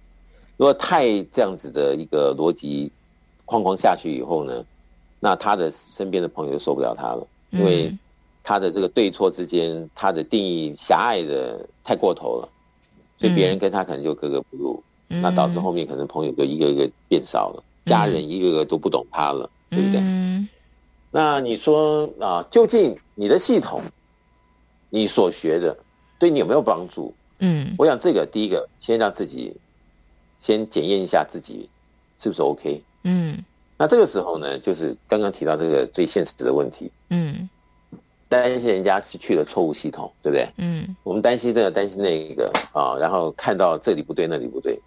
[0.57, 2.91] 如果太这样子的一个逻辑
[3.45, 4.65] 框框下去以后呢，
[5.21, 7.97] 那他的身边的朋友就受不了他了，因为。
[8.49, 12.49] 他的这个对错之间，他的定义狭隘的太过头了，
[13.19, 20.01] 所以别人跟他可能就格格不入，嗯、那导致后面可能朋友就一个一个变少了，嗯、家人一个个都不懂他了，嗯、对不对？
[20.01, 20.49] 嗯、
[21.11, 23.83] 那你说啊，究竟你的系统，
[24.91, 25.77] 你所学的
[26.17, 27.13] 对你有没有帮助？
[27.41, 29.53] 嗯，我想这个第一个，先让自己
[30.39, 31.69] 先检验一下自己
[32.21, 32.81] 是不是 OK。
[33.03, 33.45] 嗯，
[33.77, 36.93] 那这个时候呢，就是刚刚提到这个最现实的问题。
[37.11, 37.49] 嗯。
[38.29, 40.49] 担心人家失去了错误系统，对不对？
[40.57, 44.81] 嗯，我们担心这个，担心那一个啊，然后看到这里不对，那里不对，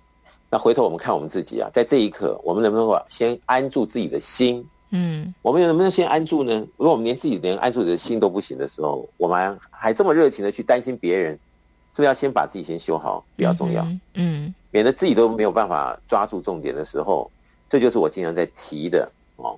[0.50, 4.68] 那回头我们看我们自己啊，在这一刻，我们能不能先安住自己的心？
[4.92, 6.66] 嗯，我们能不能先安住呢？
[6.76, 13.84] 如果我们连自己连安住的心都不行的时候，我们还这么热情的去担心别人，是不是要先把自己先修好比较重要？
[13.84, 17.32] 嗯，嗯，免得自己都没有办法抓住重点的时候，
[17.70, 19.58] 这就是我经常在提的哦。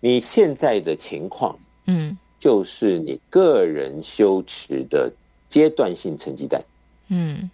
[0.00, 2.18] 你现在的情况，嗯。
[2.44, 5.10] 就是你个人修持的
[5.48, 6.62] 阶段性成绩单，
[7.08, 7.48] 嗯，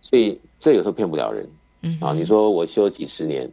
[0.00, 1.44] 所以这有时候骗不了人，
[1.82, 3.50] 嗯啊，你说我修几十年，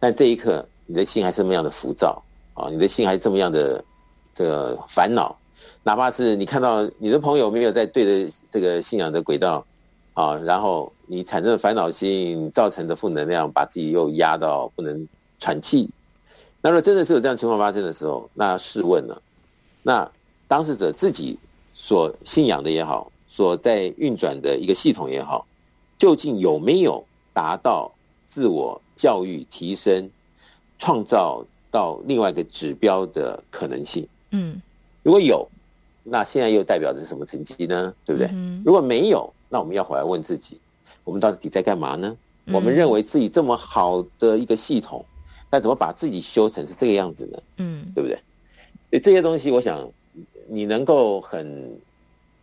[0.00, 2.20] 但这一刻你的心还是那么样的浮躁
[2.54, 3.84] 啊，你的心还是这么样的
[4.34, 5.38] 这个烦恼，
[5.84, 9.64] 哪怕是你看到你的朋友没有在对着这个信仰的轨道
[10.14, 15.06] 啊，然后你产生的烦恼心造成的负能量，把自己又压到不能
[15.38, 15.88] 喘气，
[16.60, 19.22] 那如果真的是有这样情况发生的时候，那试问了。
[19.88, 20.06] 那
[20.46, 21.38] 当事者自己
[21.72, 25.46] 所信仰的也好，所在运转的一个系统也好，
[25.96, 27.90] 究竟有没有达到
[28.28, 30.10] 自我教育、提升、
[30.78, 34.06] 创造到另外一个指标的可能性？
[34.32, 34.60] 嗯，
[35.02, 35.48] 如果有，
[36.04, 37.94] 那现在又代表着什么成绩呢？
[38.04, 38.28] 对不对？
[38.30, 40.60] 嗯，如果没有，那我们要回来问自己：
[41.02, 42.14] 我们到底在干嘛呢？
[42.52, 45.02] 我们认为自己这么好的一个系统，
[45.50, 47.38] 那怎么把自己修成是这个样子呢？
[47.56, 48.18] 嗯，对不对？
[48.90, 49.90] 所以这些东西，我想
[50.46, 51.78] 你能够很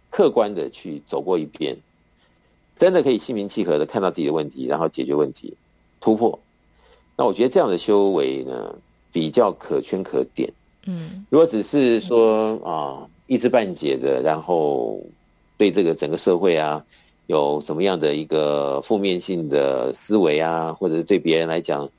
[0.09, 1.77] 客观的去走过一遍，
[2.75, 5.55] 真的可以心平气和的看到自己的问题，然后解决问题，
[5.99, 6.39] 突破。
[7.17, 8.75] 那我觉得这样的修为呢，
[9.11, 10.51] 比较可圈可点。
[10.85, 15.01] 嗯，如果只是说啊一知半解的，然后
[15.57, 16.85] 对这个整个社会啊，
[17.25, 21.89] 有什么样的一个负面性的思维啊，或者是对别人来讲，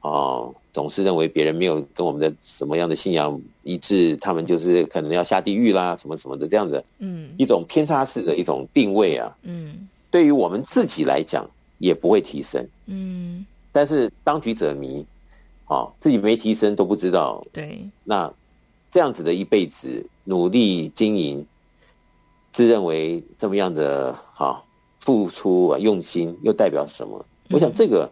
[0.00, 15.04] 哦，总是认为别人没有跟我们的什么样的信仰一致，他们就是可能要下地狱啦，什么什么的这样子，嗯，一种偏差式的一种定位啊，嗯，对于我们自己来讲也不会提升，嗯，但是当局者迷，
[15.66, 18.32] 哦，自己没提升都不知道，对，那
[18.90, 21.46] 这样子的一辈子努力经营。
[22.50, 24.60] 自认为这么样的哈
[25.00, 27.24] 付出啊用心，又代表什么？
[27.50, 28.10] 我想这个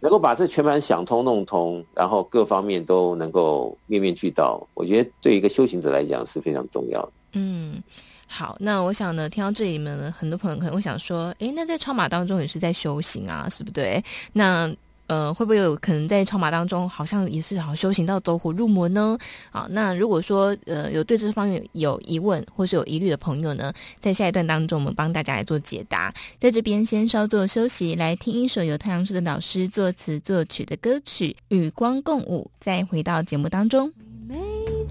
[0.00, 7.12] 能够把这全盘想通弄通，然后各方面都能够面面俱到，我觉得对一个修行者来讲是非常重要的。
[7.32, 7.82] 嗯，
[8.26, 14.02] 好，那我想呢，听到这里面呢，很多朋友可能会想说，诶，那在超马当中也是在修行啊，是不对？
[14.32, 14.72] 那。
[15.08, 19.18] 呃，会不会有可能在超马当中，好像也是好修行到走火入魔呢？
[19.50, 26.14] 好，那如果说呃有对这方面有疑问或是有疑虑的朋友呢，在下一段当中，我们帮大家来做解答。
[26.38, 33.92] 在这边先稍作休息，来听一首由太阳树的老师作词作曲的歌曲《与光共舞》，再回到节目当中。
[34.28, 34.36] 每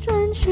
[0.02, 0.52] 转圈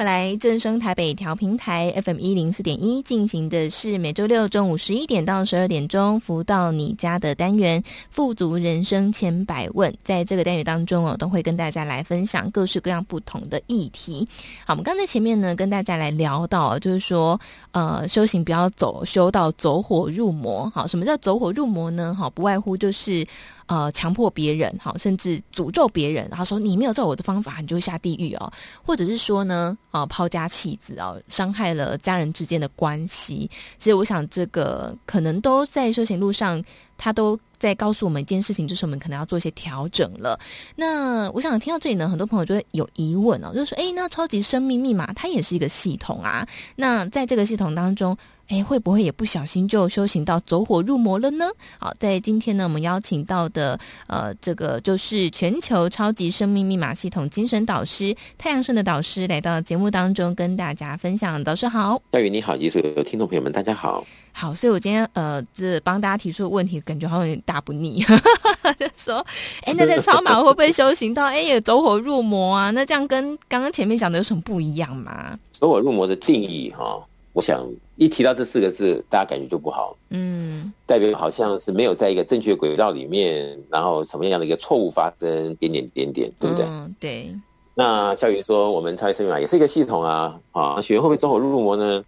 [0.00, 9.94] 回来正声台北调频台 FM 一零四点一进行的是每周六中午十一点到十二点钟福到你家的单元“富足人生千百问”。
[10.02, 14.26] 在这个单元当中哦，都会跟大家来分享各式各样不同的议题。
[14.64, 17.38] 好，我们刚才前面呢，跟大家来聊到，就是说，
[17.72, 20.70] 呃，修行不要走修到走火入魔。
[20.74, 22.16] 好，什么叫走火入魔呢？
[22.18, 23.26] 好，不外乎就是。
[23.70, 28.52] 呃，强迫别人，好，甚至诅咒别人，然后说你没有照我的方法，你就会下地狱哦。
[28.84, 33.48] 或者是说呢，呃，抛家弃子哦，伤害了家人之间的关系。
[33.78, 36.60] 其实我想，这个可能都在修行路上，
[37.00, 40.38] 他都在告诉我们一件事情，就是我们可能要做一些调整了。
[40.76, 46.46] 那我想听到这里呢，很多朋友就会有疑问哦，就是说，诶，那超级生命密码它也是一个系统啊。
[46.76, 48.16] 那在这个系统当中，
[48.48, 51.46] 诶，会不会也不小心就修行到走火入魔了呢？
[51.78, 61.42] 好，在今天呢，我们邀请到的呃，这个就是全球超级生命密码系统精神导师太阳盛的导师来到节目当中跟大家分享。
[61.42, 64.04] 导师好，夏雨你好，以及所有听众朋友们，大家好。
[64.32, 68.02] 好，所以我今天呃，这帮大家提出的问题，感觉好像有点大不腻，
[68.78, 69.24] 就说，
[69.64, 72.70] 哎，那在超马会不会修行到哎也走火入魔啊？
[72.70, 75.38] 那这样跟刚刚前面讲的有什么不一样吗？
[75.52, 77.04] 走火入魔的定义哈。
[77.32, 77.64] 我想
[77.94, 79.96] 一提到这四个字，大家感觉就不好。
[80.08, 86.66] 嗯，代表好像是没有在一个正确轨道里面，然后什么样的一个错误发生，点点点点，对不对？
[86.66, 87.32] 嗯，对。
[87.74, 92.02] 那小云说，我们超级生命码也是一个系统啊，啊，学员会不会走火入魔呢？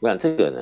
[0.00, 0.60] 我想这个呢，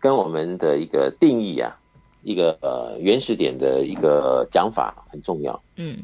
[0.00, 1.76] 跟我们的一个定义啊，
[2.22, 5.62] 一个呃原始点的一个讲法很重要。
[5.76, 5.98] 嗯，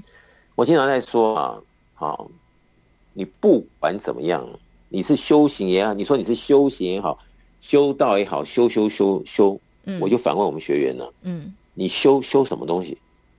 [0.54, 1.60] 我经常在说啊，
[1.94, 2.30] 好，
[3.12, 4.46] 你不管怎么样。
[4.94, 7.18] 你是修行也好，你说你是修行也好，
[7.62, 12.98] 修道也好，修修修修，嗯，我就反问我们学员了，嗯，你修修什么东西？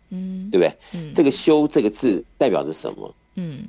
[0.10, 0.76] 嗯，对不对？
[0.94, 3.14] 嗯，这个修这个字代表着什么？
[3.36, 3.68] 嗯，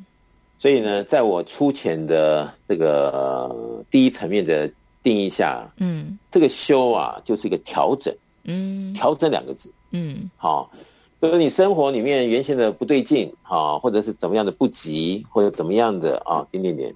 [0.58, 4.72] 所以呢，在我粗浅的这个、呃、第一层面的
[5.04, 10.68] 定一下，嗯，这个修啊，就是一个调整，嗯，调整两个字，嗯，好，
[11.20, 16.92] 比如说你生活里面原先的不对劲，好，或者是怎么样的不及，或者怎么样的啊，点点点。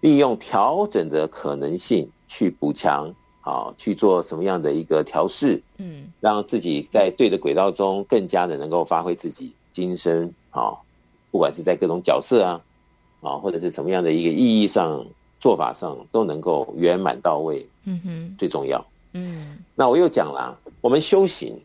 [0.00, 10.76] 利用调整的可能性去补强，好去做什么样的一个调试，嗯，让自己在对的轨道中更加的能够发挥自己今生啊，
[11.32, 12.60] 不管是在各种角色啊，
[13.22, 15.04] 啊或者是什么样的一个意义上
[15.40, 21.58] 做法上都能够圆满到位，嗯哼，最重要，嗯，那我又讲了，我们修行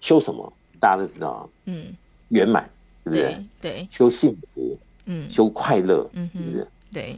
[0.00, 0.52] 修什么？
[0.78, 1.94] 大家都知道，嗯，
[2.28, 2.68] 圆满，
[3.04, 3.44] 对不对？
[3.60, 6.68] 对，修幸福，嗯，修快乐，嗯，是不是？
[6.92, 7.16] 对。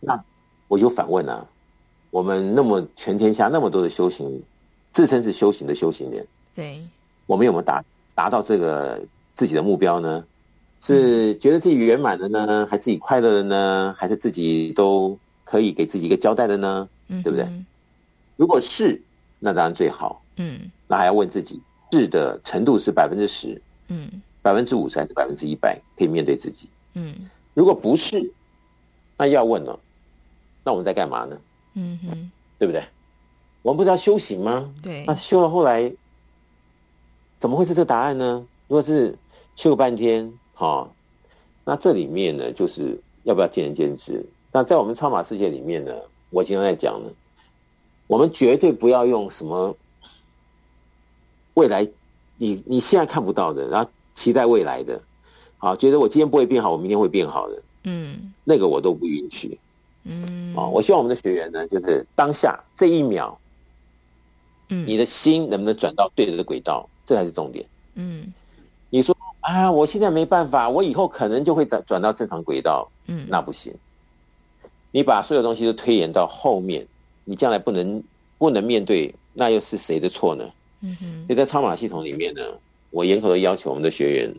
[0.00, 0.20] 那
[0.66, 1.46] 我就反问啊，
[2.10, 4.42] 我们那么全天下那么多的修行，
[4.92, 6.82] 自称是修行的修行人，对，
[7.26, 9.00] 我们有没有达达到这个
[9.36, 10.24] 自己的目标呢？
[10.84, 13.94] 是觉得自己圆满的呢，还是自己快乐的呢？
[13.96, 16.88] 还是自己都可以给自己一个交代的呢？
[17.06, 17.48] 嗯，对不对？
[18.36, 19.00] 如果是，
[19.38, 20.20] 那当然最好。
[20.36, 20.58] 嗯，
[20.88, 21.62] 那还要问自己，
[21.92, 24.10] 是的程度是百分之十，嗯，
[24.42, 26.68] 百分之五十还是百分之一百可以面对自己？
[26.94, 27.14] 嗯，
[27.54, 28.32] 如果不是，
[29.16, 29.78] 那要问了。
[30.64, 31.38] 那我们在干嘛呢？
[31.74, 32.82] 嗯哼，对不对？
[33.62, 34.68] 我们不是要修行吗？
[34.82, 35.04] 对。
[35.06, 35.92] 那修了后来，
[37.38, 38.44] 怎么会是这答案呢？
[38.66, 39.16] 如果是
[39.54, 40.88] 修了半天，哈，
[41.64, 44.24] 那这里面呢，就是要不要见仁见智。
[44.52, 45.94] 那在我们超马世界里面呢，
[46.30, 47.10] 我经常在讲呢，
[48.06, 49.74] 我们绝对不要用什么
[51.54, 51.88] 未来
[52.36, 55.00] 你你现在看不到的，然后期待未来的，
[55.58, 59.58] 好，觉得我今天不会变好，我明天会变好的，嗯，那个我都不允许。
[60.04, 63.38] 嗯，啊，我希望我们的学员呢，就是当下这一秒，
[64.68, 67.64] 嗯，你的心能不能转到对的轨道，这才是重点。
[67.94, 68.32] 嗯，
[69.42, 73.72] 啊，我现在没办法，我以后可能就会转转到正常轨道，嗯，那不行。
[74.90, 76.86] 你把所有东西都推延到后面，
[77.24, 78.02] 你将来不能
[78.38, 80.44] 不能面对，那又是谁的错呢？
[80.80, 82.40] 嗯哼，所以在超马系统里面呢，
[82.90, 84.34] 我严格的要求我们的学员，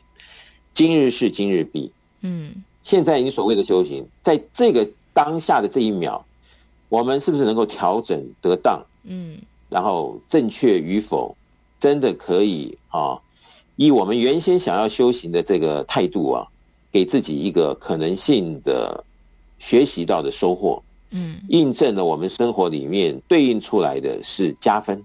[0.74, 1.92] 今日事今日毕。
[2.22, 2.52] 嗯，
[2.84, 4.86] 现在你所谓的修行，在这个。
[5.16, 6.26] 当下的这一秒，
[6.90, 8.84] 我们是不是能够调整得当？
[9.04, 9.38] 嗯，
[9.70, 11.38] 然后正确与否，
[11.80, 13.16] 真的可以啊？
[13.76, 16.48] 以我们原先想要修行的这个态度啊，
[16.92, 19.04] 给自己一个可能性的
[19.60, 20.82] 学习到的收获。
[21.12, 25.04] 嗯，印证了我们生活里面对应出来的是加分。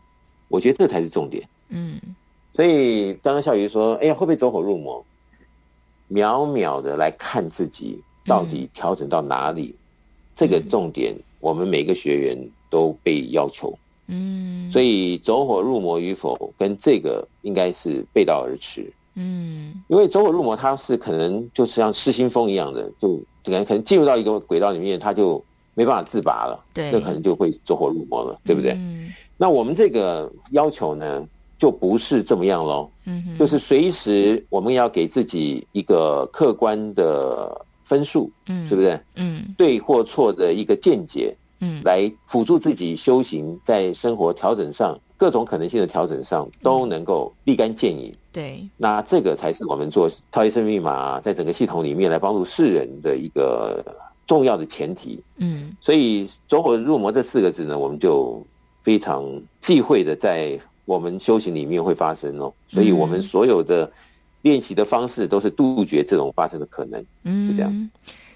[0.48, 1.46] 我觉得这才是重点。
[1.68, 2.00] 嗯，
[2.54, 5.04] 所以刚刚小鱼说：“哎呀，会不会走火入魔？”
[6.08, 9.74] 秒秒的来看自己到底调整到哪里。
[10.34, 13.78] 这个重点，我们每个学员都被要求，
[14.08, 25.42] 嗯，所以走火入魔与否，跟这个应该是背道而驰，嗯，因为走火入魔，它是可能就是像失心疯一样的，就可能可能进入到一个轨道里面，他就
[25.74, 28.72] 没办法自拔了，对，那可能就会走火入魔了，对不对？
[28.72, 31.26] 嗯，那我们这个要求呢，
[31.58, 37.64] 就不是这么样喽，嗯，就是随时我们要给自己一个客观的。
[37.84, 39.00] 分数，嗯，是不是？
[39.14, 48.14] 嗯，对或错的一个见解，嗯，来辅助自己修行，在生活调整上，各种可能性的调整上，都能够立竿见影。
[48.32, 53.84] 对，那这个才是我们做超级生命密码在整个系统里面来帮助世人的一个
[54.26, 55.22] 重要的前提。
[55.38, 58.44] 嗯，所以走火入魔这四个字呢，我们就
[58.82, 59.24] 非常
[59.60, 62.52] 忌讳的在我们修行里面会发生哦。
[62.68, 63.90] 所以我们所有的。
[64.42, 67.88] 练习的方式都是杜绝这种发生的可能，嗯，是这样子。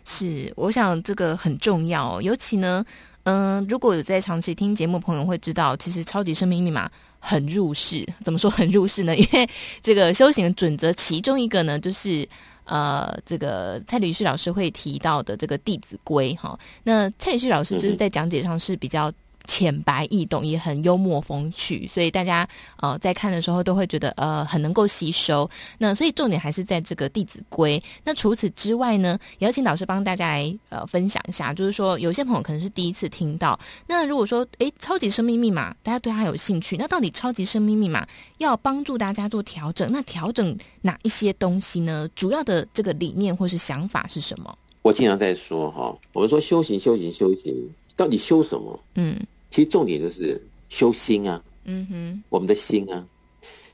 [0.05, 2.85] 是，我想这个很重要，尤其呢，
[3.25, 8.07] 嗯、呃，如果有在长期听节目朋友会知道，其实超级生命密码很入世。
[8.25, 9.15] 怎么说很入世呢？
[9.17, 9.49] 因为
[9.83, 12.29] 这个修行准则，其中一个呢，就是
[12.65, 16.59] 呃，这个蔡礼旭老师会提到的这个《弟子规》哈。
[16.85, 19.13] 那蔡礼旭老师就是在讲解上是比较。
[19.47, 25.49] 浅白易懂，也很幽默风趣，所以大家呃在看的时候都会觉得呃很能够吸收。
[25.79, 27.79] 那所以重点还是在这个《弟子规》。
[28.05, 33.59] 那除此之外呢，也要请老师帮大家来呃分享一下，就是说有些朋友可能是第一次听到。
[33.87, 38.07] 那如果说诶超级生命密码，大家对它有兴趣，那到底超级生命密码
[38.39, 42.09] 要帮助大家做调整，那调整哪一些东西呢？
[42.15, 44.59] 主要的这个理念或是想法是什么？
[44.83, 47.71] 我经常在说哈，我们说修行，修行，修行。
[47.95, 48.81] 到底修什么？
[48.95, 49.15] 嗯，
[49.53, 51.41] 其实重点就是修心啊。
[51.65, 53.07] 嗯哼，我们的心啊，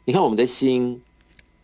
[0.04, 1.00] 你看我们的心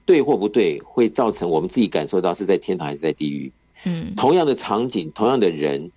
[0.06, 3.52] 对或不对，会造成我们自己感受到是在天堂还是在地狱。
[3.84, 5.90] 嗯，同样的场景，同样的人，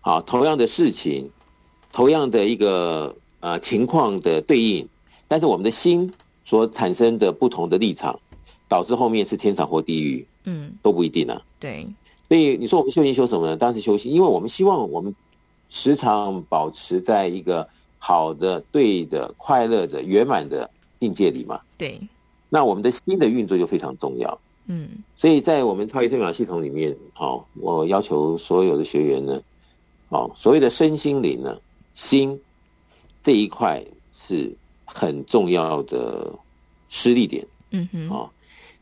[0.00, 1.28] 好，同样的事情，
[1.90, 4.88] 同样的一个呃情况的对应，
[5.26, 6.12] 但是我们的心
[6.44, 8.16] 所产生的不同的立场，
[8.68, 10.24] 导致后面是天堂或地狱。
[10.44, 11.42] 嗯，都不一定啊。
[11.58, 11.84] 对，
[12.28, 13.56] 所以你说我们修行修什么呢？
[13.56, 15.12] 当然是修行，因为我们希望我们。
[15.74, 17.66] 时常保持在一个
[17.98, 20.70] 好的、对的、快乐的、圆满的
[21.00, 21.58] 境界里嘛。
[21.78, 21.98] 对。
[22.50, 24.38] 那我们的心的运作就非常重要。
[24.66, 24.90] 嗯。
[25.16, 29.40] 所以在我们超级生命系统里面，好，我要求所有的学员呢，
[30.10, 31.58] 哦，所谓的身心灵呢，
[31.94, 32.38] 心
[33.22, 34.54] 这一块是
[34.84, 36.30] 很重要的
[36.90, 37.46] 施力点。
[37.70, 38.30] 嗯哼，哦，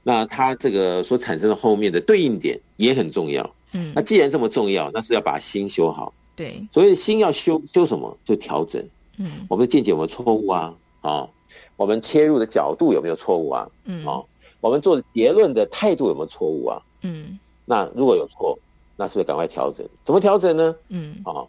[0.02, 3.48] 那它这个所产生的后面的对应点也很重要。
[3.70, 6.12] 嗯，那既然这么重要，那是要把心修好。
[6.40, 8.16] 对，所以心要修修什么？
[8.24, 8.82] 就调整。
[9.18, 10.74] 嗯，我们的见解有没有错误啊？
[11.02, 11.30] 啊、哦，
[11.76, 13.68] 我们切入的角度有没有错误啊？
[13.84, 14.22] 嗯，啊，
[14.62, 16.82] 我们做结论的态度有没有错误啊？
[17.02, 18.58] 嗯，那如果有错，
[18.96, 19.86] 那是不是赶快调整？
[20.02, 20.74] 怎么调整呢？
[20.88, 21.48] 嗯，啊、哦，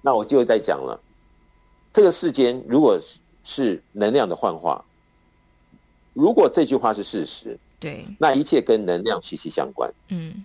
[0.00, 0.98] 那我就在讲了，
[1.92, 2.98] 这个世间如果
[3.44, 4.82] 是能量的幻化，
[6.14, 9.92] 如果这句话是事实，对，那一切跟能量息息相关。
[10.08, 10.42] 嗯，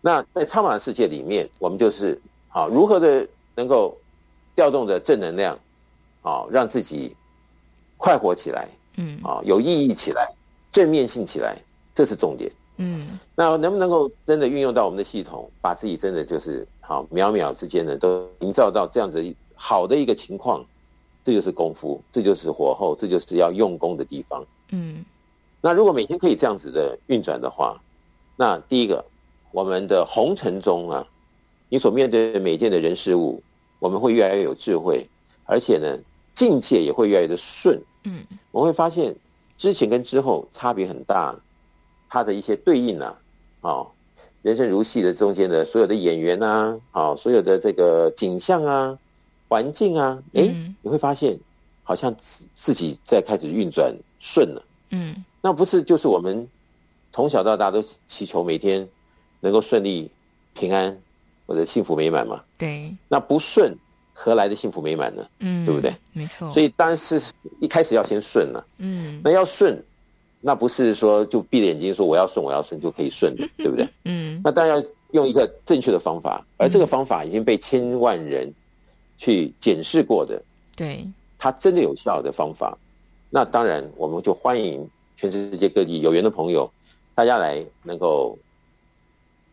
[0.00, 2.20] 那在超码世界里面，我们就是
[2.56, 3.94] 好、哦、如何的能够
[4.54, 5.58] 调动着正能量。
[6.22, 7.14] 啊，让自己
[7.96, 10.28] 快活起来，嗯，啊，有意义起来，
[10.72, 11.56] 正面性起来，
[11.94, 13.16] 这是重点，嗯。
[13.36, 20.66] 那能不能够真的运用到我们的系统，把自己真的就是好秒秒之间的，都营造到这样子好的一个情况，
[21.24, 25.04] 这就是功夫，这就是火候，这就是要用功的地方，嗯。
[25.60, 27.80] 那如果每天可以这样子的运转的话，
[28.34, 29.04] 那第一个，
[29.52, 31.06] 我们的红尘中啊，
[31.68, 33.42] 你所面对的每一件的人事物，
[33.78, 35.06] 我们会越来越有智慧，
[35.44, 35.98] 而且呢。
[36.36, 39.16] 境界也会越来越的顺，嗯，我会发现
[39.56, 41.34] 之前跟之后差别很大，
[42.10, 43.18] 它的一些对应啊，
[43.62, 43.90] 哦，
[44.42, 48.98] 人生如戏的中间的所有的演员啊，哦，所有的这个景象啊、
[49.48, 51.34] 环境啊，哎，你会发现
[51.82, 56.46] 好像自自己在开始运转顺了，嗯，那不是就是我们
[57.12, 58.86] 从小到大都祈求每天
[59.40, 60.10] 能够顺利、
[60.52, 61.00] 平安
[61.46, 62.42] 或者幸福美满嘛？
[62.58, 63.74] 对，那不顺。
[64.18, 65.28] 何来的幸福美满呢？
[65.40, 65.94] 嗯，对不对？
[66.14, 66.50] 没错。
[66.50, 67.22] 所以当然是
[67.60, 68.66] 一开始要先顺了。
[68.78, 69.78] 嗯，那要顺，
[70.40, 73.86] 那不是说就闭着眼睛说我要顺，我要顺就可以顺的， 对不对？
[74.04, 74.40] 嗯。
[74.42, 78.50] 那当然要用一个正确的方法，而这个方法已经被千万人
[79.18, 80.42] 去检视过的。
[80.74, 81.06] 对。
[81.38, 82.76] 它真的有效的方法，
[83.28, 84.88] 那当然我们就欢迎
[85.18, 86.72] 全世界各地有缘的朋友，
[87.14, 88.38] 大家来能够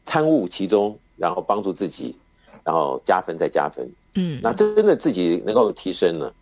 [0.05, 2.15] 参悟其中，然后帮助自己，
[2.63, 3.89] 然后加分再加分。
[4.15, 6.33] 嗯，那真的自己能够提升了，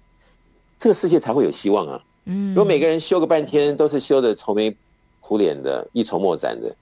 [0.78, 2.04] 这个世界才会有希望啊。
[2.26, 4.76] 嗯，如果每个人修个半天都是修的愁眉
[5.20, 6.76] 苦脸的、一筹莫展的，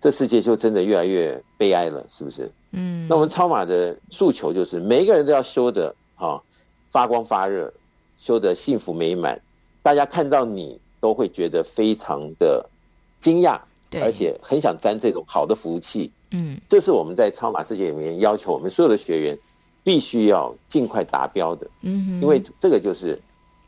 [0.00, 2.50] 这世界就真的越来越悲哀了，是不是？
[2.72, 6.40] 嗯，那我们超马的诉求就是每一个人都要修的啊，
[6.90, 7.72] 发光发热，
[8.18, 9.40] 修的幸福美满，
[9.82, 12.68] 大家看到你都会觉得非常的
[13.18, 13.58] 惊讶，
[14.02, 16.10] 而且很想沾这种好的福气。
[16.34, 19.38] 嗯，这是我们在超马世界里面要求我们所有的学员。
[19.86, 23.20] 必须要尽快达标的，嗯哼，因为这个就是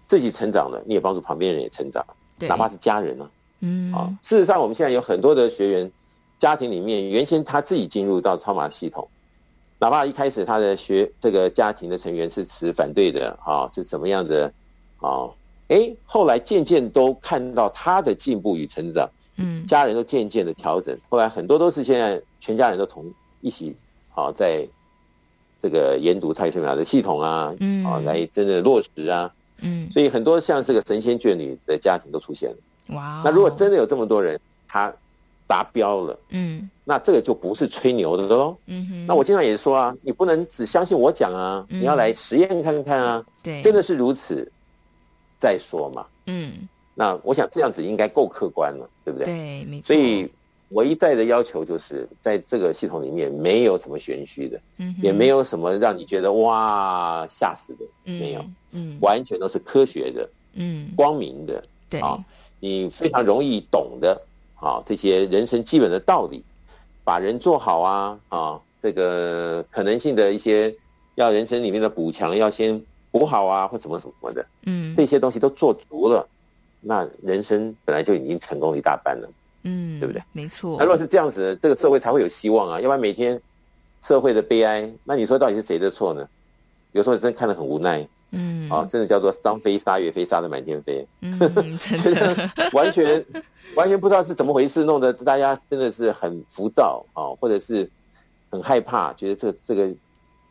[0.06, 2.02] 自己成长了，你也帮助旁边人也成长，
[2.38, 5.92] 对，哪怕是家人呢，嗯，啊，事实上我们现在有很多的学员，
[6.38, 9.06] 家庭里面原先他自己进入到超马系统，
[9.78, 14.50] 哪怕一开始他的学这个家庭的成员是持反对的，啊，是怎么样的，
[15.02, 15.28] 啊，
[15.68, 19.06] 哎，后来渐渐都看到他的进步与成长，
[19.36, 23.74] 嗯，家人都渐渐的调整，后来很多都是现在全家人都同一起，
[24.08, 24.66] 好在。
[25.62, 29.28] 这个研读太上老的系统啊，嗯，啊，来真的落实啊，
[29.62, 32.56] 嗯，所以很多像这个神仙眷侣的家庭都出现了，
[32.94, 33.22] 哇！
[33.24, 34.38] 那如果真的有这么多人
[34.68, 34.92] 他
[35.48, 39.06] 达标了，嗯，那这个就不是吹牛的喽，嗯哼。
[39.06, 44.48] 那我经常也说啊，你不能只相信我讲啊，你要来实验看看啊，对，真的是如此
[45.40, 46.68] 再说嘛，嗯。
[46.94, 49.24] 那我想这样子应该够客观了，对不对？
[49.24, 49.86] 对，没错。
[49.86, 50.30] 所以。
[50.68, 62.00] 我一再的要求就是，在这个系统里面没有什么玄虚的，嗯，也没有什么让你觉得哇吓死的，没有，嗯，完全都是科学的，嗯，光明的，对。
[62.00, 62.18] 啊，
[62.58, 64.20] 你非常容易懂的，
[64.56, 66.42] 啊，这些人生基本的道理，
[67.04, 70.74] 把人做好啊，啊，这个可能性的一些
[71.14, 76.28] 要人生里面的补强要先补好啊，或什么什么的，嗯，这些东西都做足了，
[76.80, 79.30] 那人生本来就已经成功一大半了。
[79.66, 80.22] 嗯，对不对？
[80.32, 80.76] 没错。
[80.78, 82.80] 那如果是这样子，这个社会才会有希望啊！
[82.80, 83.40] 要不然每天
[84.02, 86.26] 社会的悲哀，那你说到底是谁的错呢？
[86.92, 88.06] 有时候真的看得很无奈。
[88.30, 91.06] 嗯，啊，真的叫做张飞杀岳飞杀的满天飞。
[91.20, 91.38] 嗯，
[91.78, 93.24] 真的完全
[93.76, 97.88] 完全不知道是怎么回事，弄得大家真的是很浮躁啊，或者是
[98.50, 99.88] 很害怕，觉得这个这个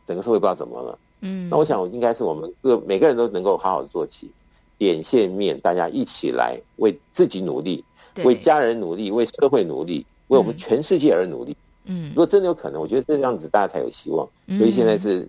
[0.06, 0.98] 整个社会不知道怎么了。
[1.20, 4.30] 嗯，那我想应该是我们各每个人都能够好好的做起，
[4.78, 7.84] 点线面，大家一起来为自己努力。
[8.24, 11.56] 为家人努力，为社会努力，为我们全世界而努力。
[11.84, 14.28] 嗯，如果真的有可能，我觉得这样子大家才有希望。
[14.46, 15.28] 嗯，所以现在是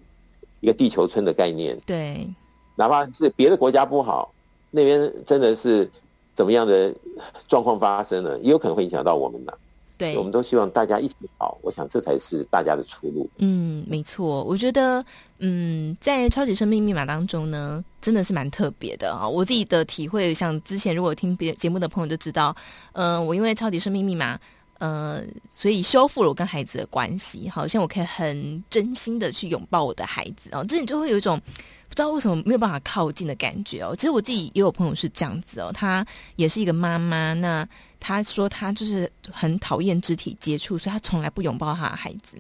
[0.60, 1.78] 一个地球村的概念。
[1.86, 2.28] 对，
[2.76, 4.34] 哪怕是别的国家不好，
[4.72, 5.90] 那边真的是
[6.34, 6.94] 怎么样的
[7.48, 9.58] 状况发生了，也有可能会影响到我们的。
[10.00, 13.28] 对，我们都希望大家一起好，我想这才是大家的出路。
[13.38, 15.04] 嗯，没错，我觉得，
[15.40, 19.28] 嗯，在超级生命密码当中呢，真的是蛮特别的啊。
[19.28, 22.56] 我自己的体会，像之前如果听别节目的朋友就知道，
[22.94, 24.40] 嗯、我因为超级生命密码，
[24.78, 25.22] 呃，
[25.54, 31.38] 所以修复了我跟孩子的关系，好像我可以很真心的去拥抱我的孩子然后，这里就会有一种。
[31.98, 33.96] 不知道为什么没有办法靠近的感觉哦。
[33.96, 37.34] 其实我自己也有朋友是这样子哦，她也是一个妈妈。
[37.34, 37.68] 那
[38.00, 42.38] 她说她就是很讨厌肢体接触，所以她从来不拥抱她的孩子。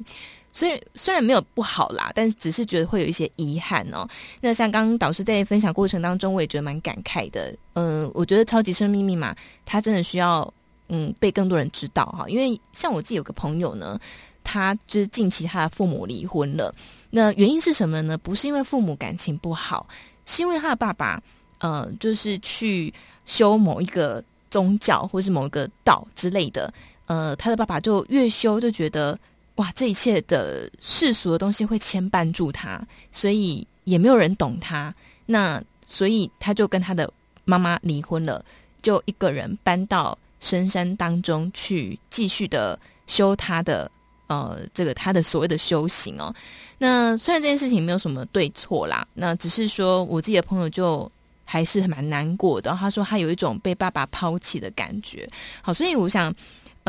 [0.53, 4.07] 所以虽然没有不好啦，但是只是觉得会有一些遗憾哦。
[4.41, 7.51] 那像刚刚导师在分享过程当中，我也觉得蛮感慨的。
[7.73, 9.35] 嗯、我觉得超级生命密码，
[9.65, 10.53] 它真的需要
[10.89, 12.29] 嗯被更多人知道哈。
[12.29, 13.99] 因为像我自己有个朋友呢，
[14.43, 16.71] 他就是近期他的父母离婚了。
[17.17, 18.15] 那原因是什么呢？
[18.15, 19.87] 不是因为父母感情不好，
[20.27, 21.19] 是因为他的爸爸，
[21.57, 22.93] 呃，就是去
[23.25, 26.71] 修某一个宗教或是某一个道之类的，
[27.07, 29.17] 呃，他的爸爸就越修就觉得，
[29.55, 32.79] 哇，这一切的世俗的东西会牵绊住他，
[33.11, 34.93] 所以也没有人懂他。
[35.25, 37.11] 那所以他就跟他的
[37.45, 38.45] 妈妈离婚了，
[38.83, 43.89] 就一个人搬到深山当中去继续的修他的。
[44.27, 46.33] 呃，这个他的所谓的修行哦，
[46.77, 51.09] 那虽然这件事情没有什么对错啦，那只是说我自己的朋友就
[51.43, 52.75] 还是蛮难过的。
[52.79, 55.27] 他说他有一种被爸爸抛弃的感觉。
[55.61, 56.33] 好，所以我想。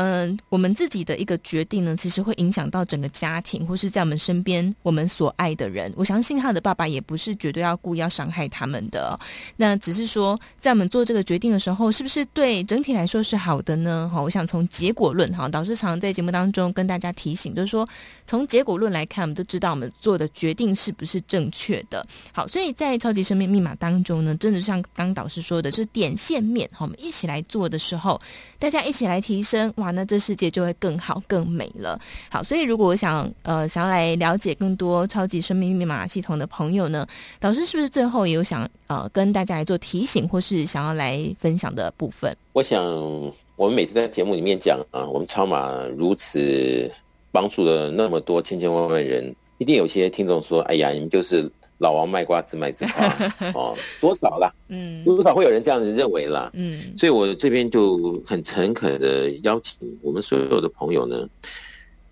[0.01, 5.91] 嗯，我们自己的一个决定呢，其实会影响到整个家庭，或是在我们身边我们所爱的人。
[5.97, 9.19] 我相信他的爸爸也不是绝对要故意要伤害他们的，
[9.57, 14.09] 那只是说，在我们做这个决定的时候，是不是对整体来说是好的呢？
[14.13, 17.85] 好，我想从结果论哈，导师常在节目当中跟大家提醒，就是说
[18.29, 22.05] 从结果论来看，我们都知道我们做的决定是不是正确的。
[22.31, 28.21] 好，所以在超级生命密码当中呢，真的像刚导师说的，是点线面，好，我们一起来做的时候，
[28.59, 29.89] 大家一起来提升哇。
[29.89, 31.99] 那这世界就会更好、更美了。
[32.29, 37.07] 好，所以如果我想呃想要来了解更多超级生命密码系统的朋友呢，
[37.39, 42.37] 导师是不是最后也有想呃跟大家来做提醒，或是想要来分享的部分？
[42.53, 42.79] 我想
[43.55, 46.91] 我们每次在节目里面讲啊，我们超码如此
[47.31, 51.49] 帮助了那么多千千万万人，一定有些听众说：“哎呀，你们就是。”
[51.79, 53.07] 老王卖瓜，自卖自夸
[53.55, 54.53] 哦，多少啦？
[54.67, 56.51] 嗯，多少会有人这样子认为啦？
[56.53, 61.29] 嗯，所以我这边就很诚恳的邀请我们所有的朋友呢，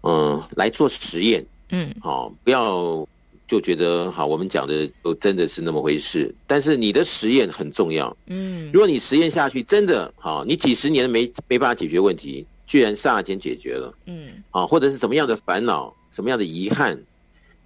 [0.04, 1.46] 嗯，来做实验。
[1.72, 3.06] 嗯，好，不要
[3.46, 6.34] 就觉得好，我们讲的都真的是那么回事。
[6.48, 8.16] 但是你的实验很重要。
[8.28, 13.98] 嗯，如果你实验下去，真的好，你几十年没没办法解决问题，居然刹那间解决了。
[14.06, 17.02] 嗯，啊，或者是什么样的烦恼，什么样的遗憾。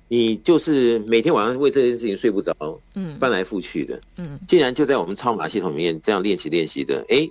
[0.08, 2.54] 你就是每天晚上为这件事情睡不着，
[2.96, 7.30] 嗯，翻来覆去的，嗯，竟然就在我们超马系统里面这样练习练习的，哎，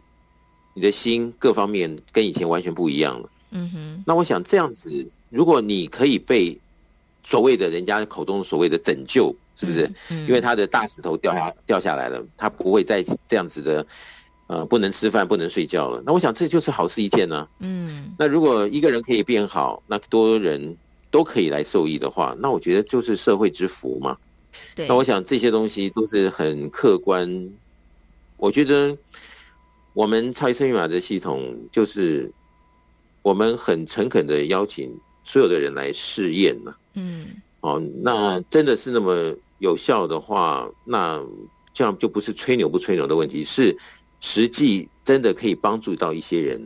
[0.73, 4.03] 你的心各方面跟以前完全不一样了，嗯哼。
[4.07, 6.59] 那我想这样子，如果你可以被
[7.23, 9.87] 所谓的人家口中所谓的拯救，是不是？
[10.09, 13.87] 嗯，因为他的大石头掉下掉下来了，他不会再这样子的，
[14.51, 16.03] 呃，不能吃饭，不能睡觉了。
[16.05, 18.13] 那我想这就是好事一件呢，嗯。
[18.19, 20.77] 那如果一个人可以变好，那多人。
[21.13, 24.17] 都可以来受益的话，那我觉得就是社会之福嘛。
[24.77, 27.51] 对，那我想这些东西都是很客观。
[28.37, 28.97] 我觉得
[29.93, 32.31] 我们超级生命密码的系统，就是
[33.23, 34.89] 我们很诚恳的邀请
[35.25, 36.73] 所有的人来试验呢。
[36.95, 41.21] 嗯，哦，那真的是那么有效的话，那
[41.75, 43.77] 这样就不是吹牛不吹牛的问题，是
[44.21, 46.63] 实际真的可以帮助到一些人。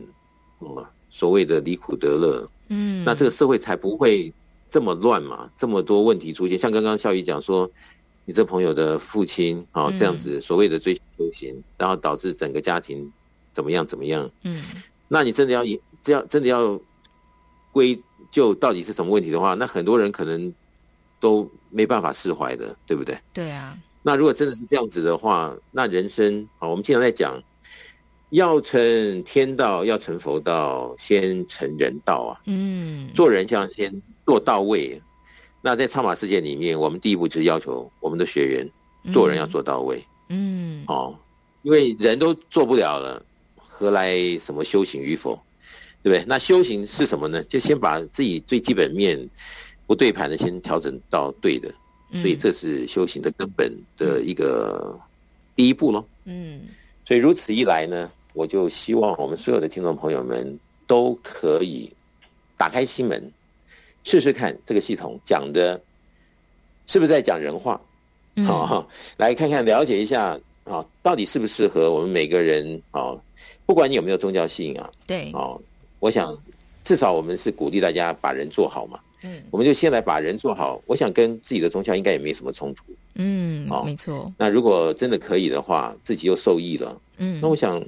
[0.59, 2.49] 哦，所谓的离苦得乐。
[2.69, 4.33] 嗯，那这个社会才不会
[4.69, 6.57] 这么乱嘛，这么多问题出现。
[6.57, 7.69] 像刚刚孝宇讲说，
[8.25, 13.11] 你这朋友的父亲啊，这样子所谓的追求修行，然后导致整个家庭
[13.53, 14.29] 怎么样怎么样。
[14.43, 14.63] 嗯，
[15.07, 15.63] 那你真的要
[16.01, 16.79] 这样真的要
[17.71, 18.01] 归
[18.31, 20.51] 咎到底是什么问题的话，那很多人可能
[21.19, 23.17] 都没办法释怀的，对不对？
[23.33, 23.77] 对啊。
[24.05, 27.41] 那如果真的是这样子的话，那人生啊，我们经常在讲。
[28.31, 32.41] 要成天道，要成佛道，先成人道啊！
[32.47, 34.99] 嗯，做人就要先做到位。
[35.61, 40.03] 那在超马世界里面，我们第一步就是要求我们的学员做人要做到位。
[40.29, 41.17] 嗯，哦，
[41.61, 43.23] 因为人都做不了了，
[43.55, 45.39] 何来什么修行与否？
[46.01, 46.25] 对不对？
[46.27, 47.41] 那修行是什么呢？
[47.43, 49.29] 就先把自己最基本面
[49.87, 51.71] 不对盘的先调整到对的，
[52.21, 54.99] 所以这是修行的根本的一个
[55.55, 56.05] 第一步喽。
[56.25, 56.61] 嗯。
[57.05, 61.91] 所以如此一来呢，我就希望我们所有的听众朋友们都可以
[62.57, 63.31] 打开心门，
[64.03, 65.79] 试试看这个系统讲的
[66.87, 67.79] 是不是在讲人话，
[68.45, 73.15] 好，来看看了解一下啊，到底适不适合我们每个人啊？
[73.67, 75.61] 不管你有没有宗教信仰，对，哦，
[75.99, 76.35] 我想
[76.83, 78.99] 至少我们是鼓励大家把人做好嘛。
[79.25, 80.81] 嗯，我们就先来把人做好。
[80.85, 82.83] 我想跟自己的宗教应该也没什么冲突。
[83.15, 84.31] 嗯，好，没错。
[84.37, 87.01] 那如果真的可以的话，自己又受益了。
[87.17, 87.83] 嗯，那我想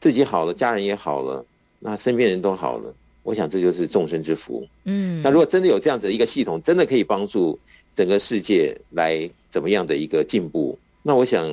[0.00, 1.44] 自己好了，家人也好了，
[1.78, 2.94] 那身边人都好了。
[3.22, 4.66] 我想这就是众生之福。
[4.84, 7.58] 嗯，那如果真的有这样子的一个系统，真的可以帮助
[7.94, 11.48] 整个世界来怎么样的一个进步，那我想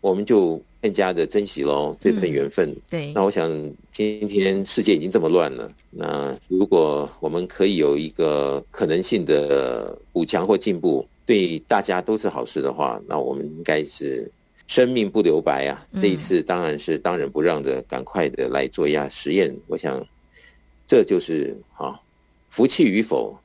[0.00, 0.60] 我们就。
[0.86, 2.70] 更加的珍惜喽这份缘分。
[2.70, 3.50] 嗯、对，那我想
[3.92, 14.30] 今天世界已经这么乱了，那如果我们可以有一个可能性的补强或进步，对大家都是好事的话，那我们应该是
[14.68, 15.84] 生命不留白啊！
[16.00, 19.52] 这一次当然是当仁不让的，赶快的来做一下实验。
[19.66, 20.00] 我想
[20.86, 21.98] 这就是啊，
[22.48, 23.36] 福气与否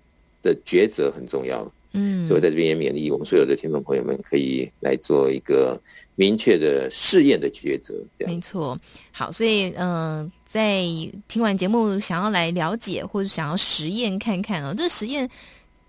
[0.43, 1.67] 的抉择很重要。
[1.93, 5.77] 嗯，所以我在这边也勉励我们所有的听众朋友们，可以来做一个
[6.21, 7.95] 明确的试验的抉择。
[8.19, 8.77] 没错，
[9.11, 10.83] 好，所以嗯、在
[11.27, 15.27] 听完节目，想要来了解或者想要实验看看哦，这实验。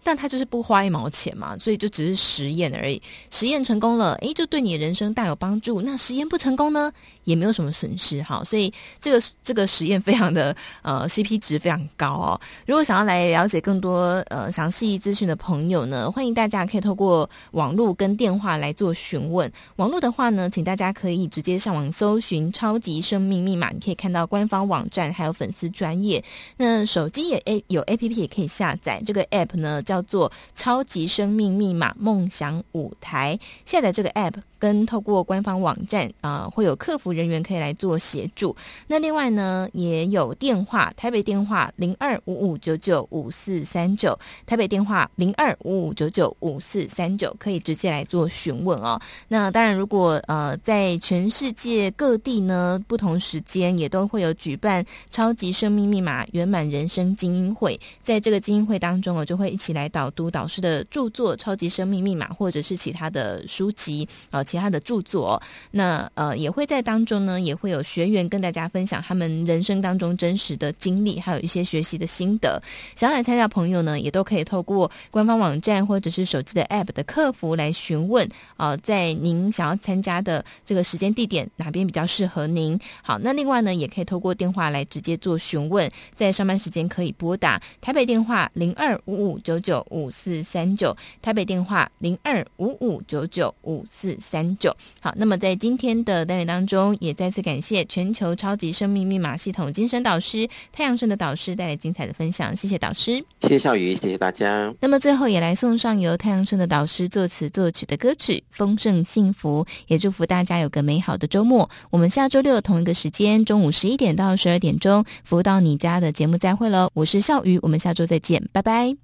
[0.05, 3.01] 但它就是不花一毛钱嘛，所以就只是实验而已。
[3.31, 5.81] 实验成功了，诶，就对你人生大有帮助。
[5.81, 6.93] 那实验不成功呢，
[7.25, 8.43] 也没有什么损失哈。
[8.45, 12.41] 所以这个这个实验非常的呃 CP 值非常高哦。
[12.67, 19.51] 如果想要来了解更多呃详细资讯的朋友呢，欢迎大家可以透过网络跟电话来做询问。
[19.77, 26.23] 网络的话呢，请大家可以直接上网搜寻“超级生命密码”，你可以看到官方网站还有粉丝专业。
[26.57, 34.35] 那手机也 A 有 APP 也可以下载，这个 APP 呢，叫做超级生命密码梦想舞台，下载这个 app。
[34.59, 38.55] 跟透过官方网站啊、会有客服人员可以来做协助。
[38.87, 49.01] 那另外呢，也有电话，台北电话零二五五九九五四三九，台北电话零二五五九九五四三九，可以直接来做询问哦。
[49.29, 64.43] 那当然，如果呃在全世界各地呢，不同时间也都会有举办超级生命密码圆满人生精英会，在这个精英会当中，我就会一起来导读导师的著作《超级生命密码》，或者是其他的书籍啊。
[64.43, 65.41] 呃其他的著作，
[65.71, 72.61] 那呃也会在当中呢，也会有学员跟大家分享他们人生当中真实的经历，还有一些学习的心得。
[72.95, 78.29] 想要来参加朋友呢，也都可以透过官方网站或者是手机的 App 的客服来询问。
[78.57, 82.79] 呃，在您想要参加的这个时间地点哪边比较适合您？
[83.03, 85.91] 好，那另外呢，也可以透过电话来直接做询问。
[86.15, 94.43] 在上班时间可以拨打台北电话零二五五九九五四三九，台北电话零二五五九九五四三。
[94.59, 104.73] 九好，那么在今天的单元当中，也再次感谢全球超级生命密码系统精神导师太阳盛的导师带来精彩的分享，谢谢导师，谢谢笑宇，谢谢大家。
[104.81, 111.69] 那么最后也来送上由太阳盛的导师作词作曲的歌曲《丰盛幸福》，也祝福大家有个美好的周末。
[111.91, 116.91] 我们下周六同一个时间，中午十一点到十二点钟，服务到你家的节目再会喽。
[116.95, 118.95] 我是笑宇，我们下周再见，拜拜。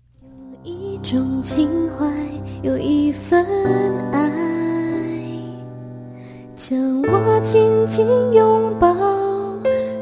[0.65, 2.07] 有一种情怀，
[2.63, 3.45] 有一份
[4.13, 4.58] 爱。
[6.59, 8.93] 将我紧紧拥抱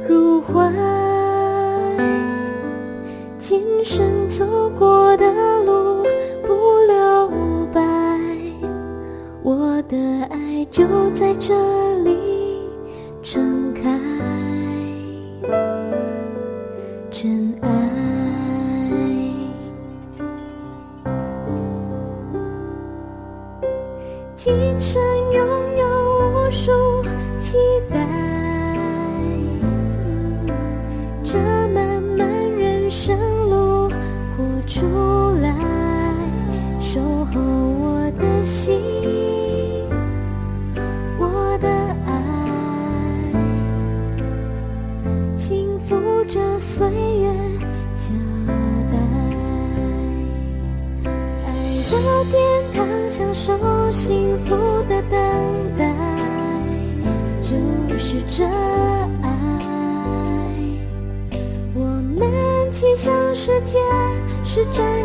[0.08, 0.72] 入怀，
[3.38, 5.26] 今生走过的
[5.64, 6.02] 路
[6.42, 6.54] 不
[6.86, 7.82] 留白，
[9.42, 9.98] 我的
[10.30, 11.54] 爱就在这
[11.98, 12.16] 里
[13.22, 14.00] 盛开，
[17.10, 17.68] 真爱。
[24.34, 25.02] 今生
[64.56, 64.95] 是真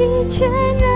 [0.00, 0.89] 气息全然起来。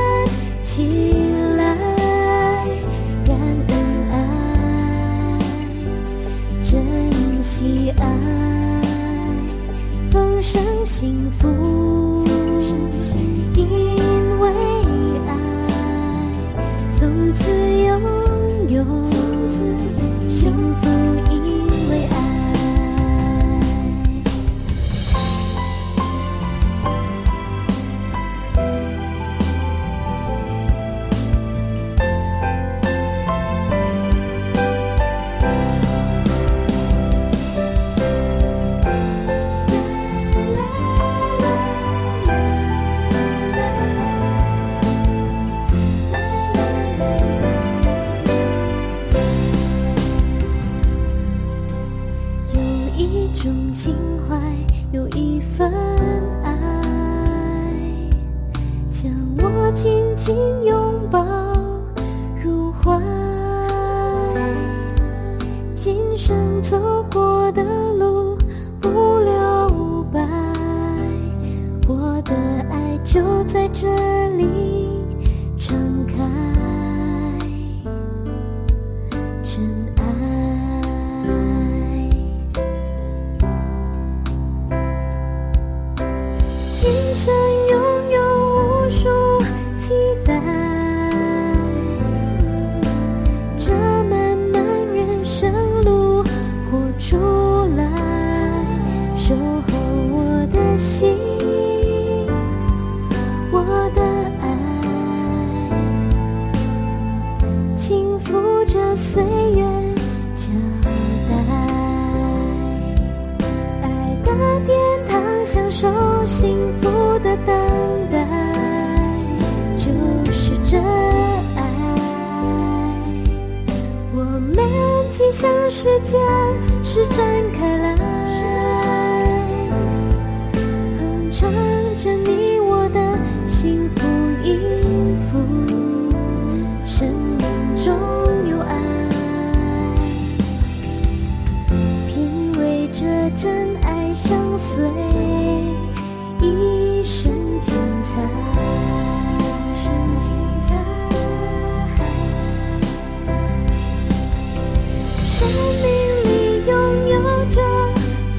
[155.36, 155.48] 生
[155.82, 155.84] 命
[156.22, 156.72] 里拥
[157.08, 157.60] 有着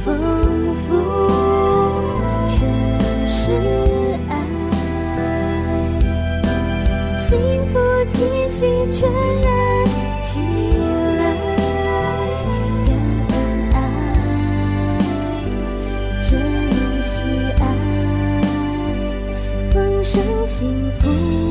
[0.02, 0.06] 丰
[0.78, 0.88] 富
[2.48, 2.58] 全
[3.28, 3.38] 是
[4.30, 4.32] 爱
[7.20, 7.28] 幸
[7.68, 7.74] 福
[8.08, 9.46] 气息传染
[10.24, 10.40] 起
[11.18, 11.22] 来
[12.88, 12.90] 感
[13.28, 13.36] 恩
[13.74, 13.76] 爱
[16.24, 16.32] 珍
[17.02, 17.12] 惜
[17.60, 17.62] 爱
[19.70, 20.14] 丰盛
[20.48, 21.45] 幸福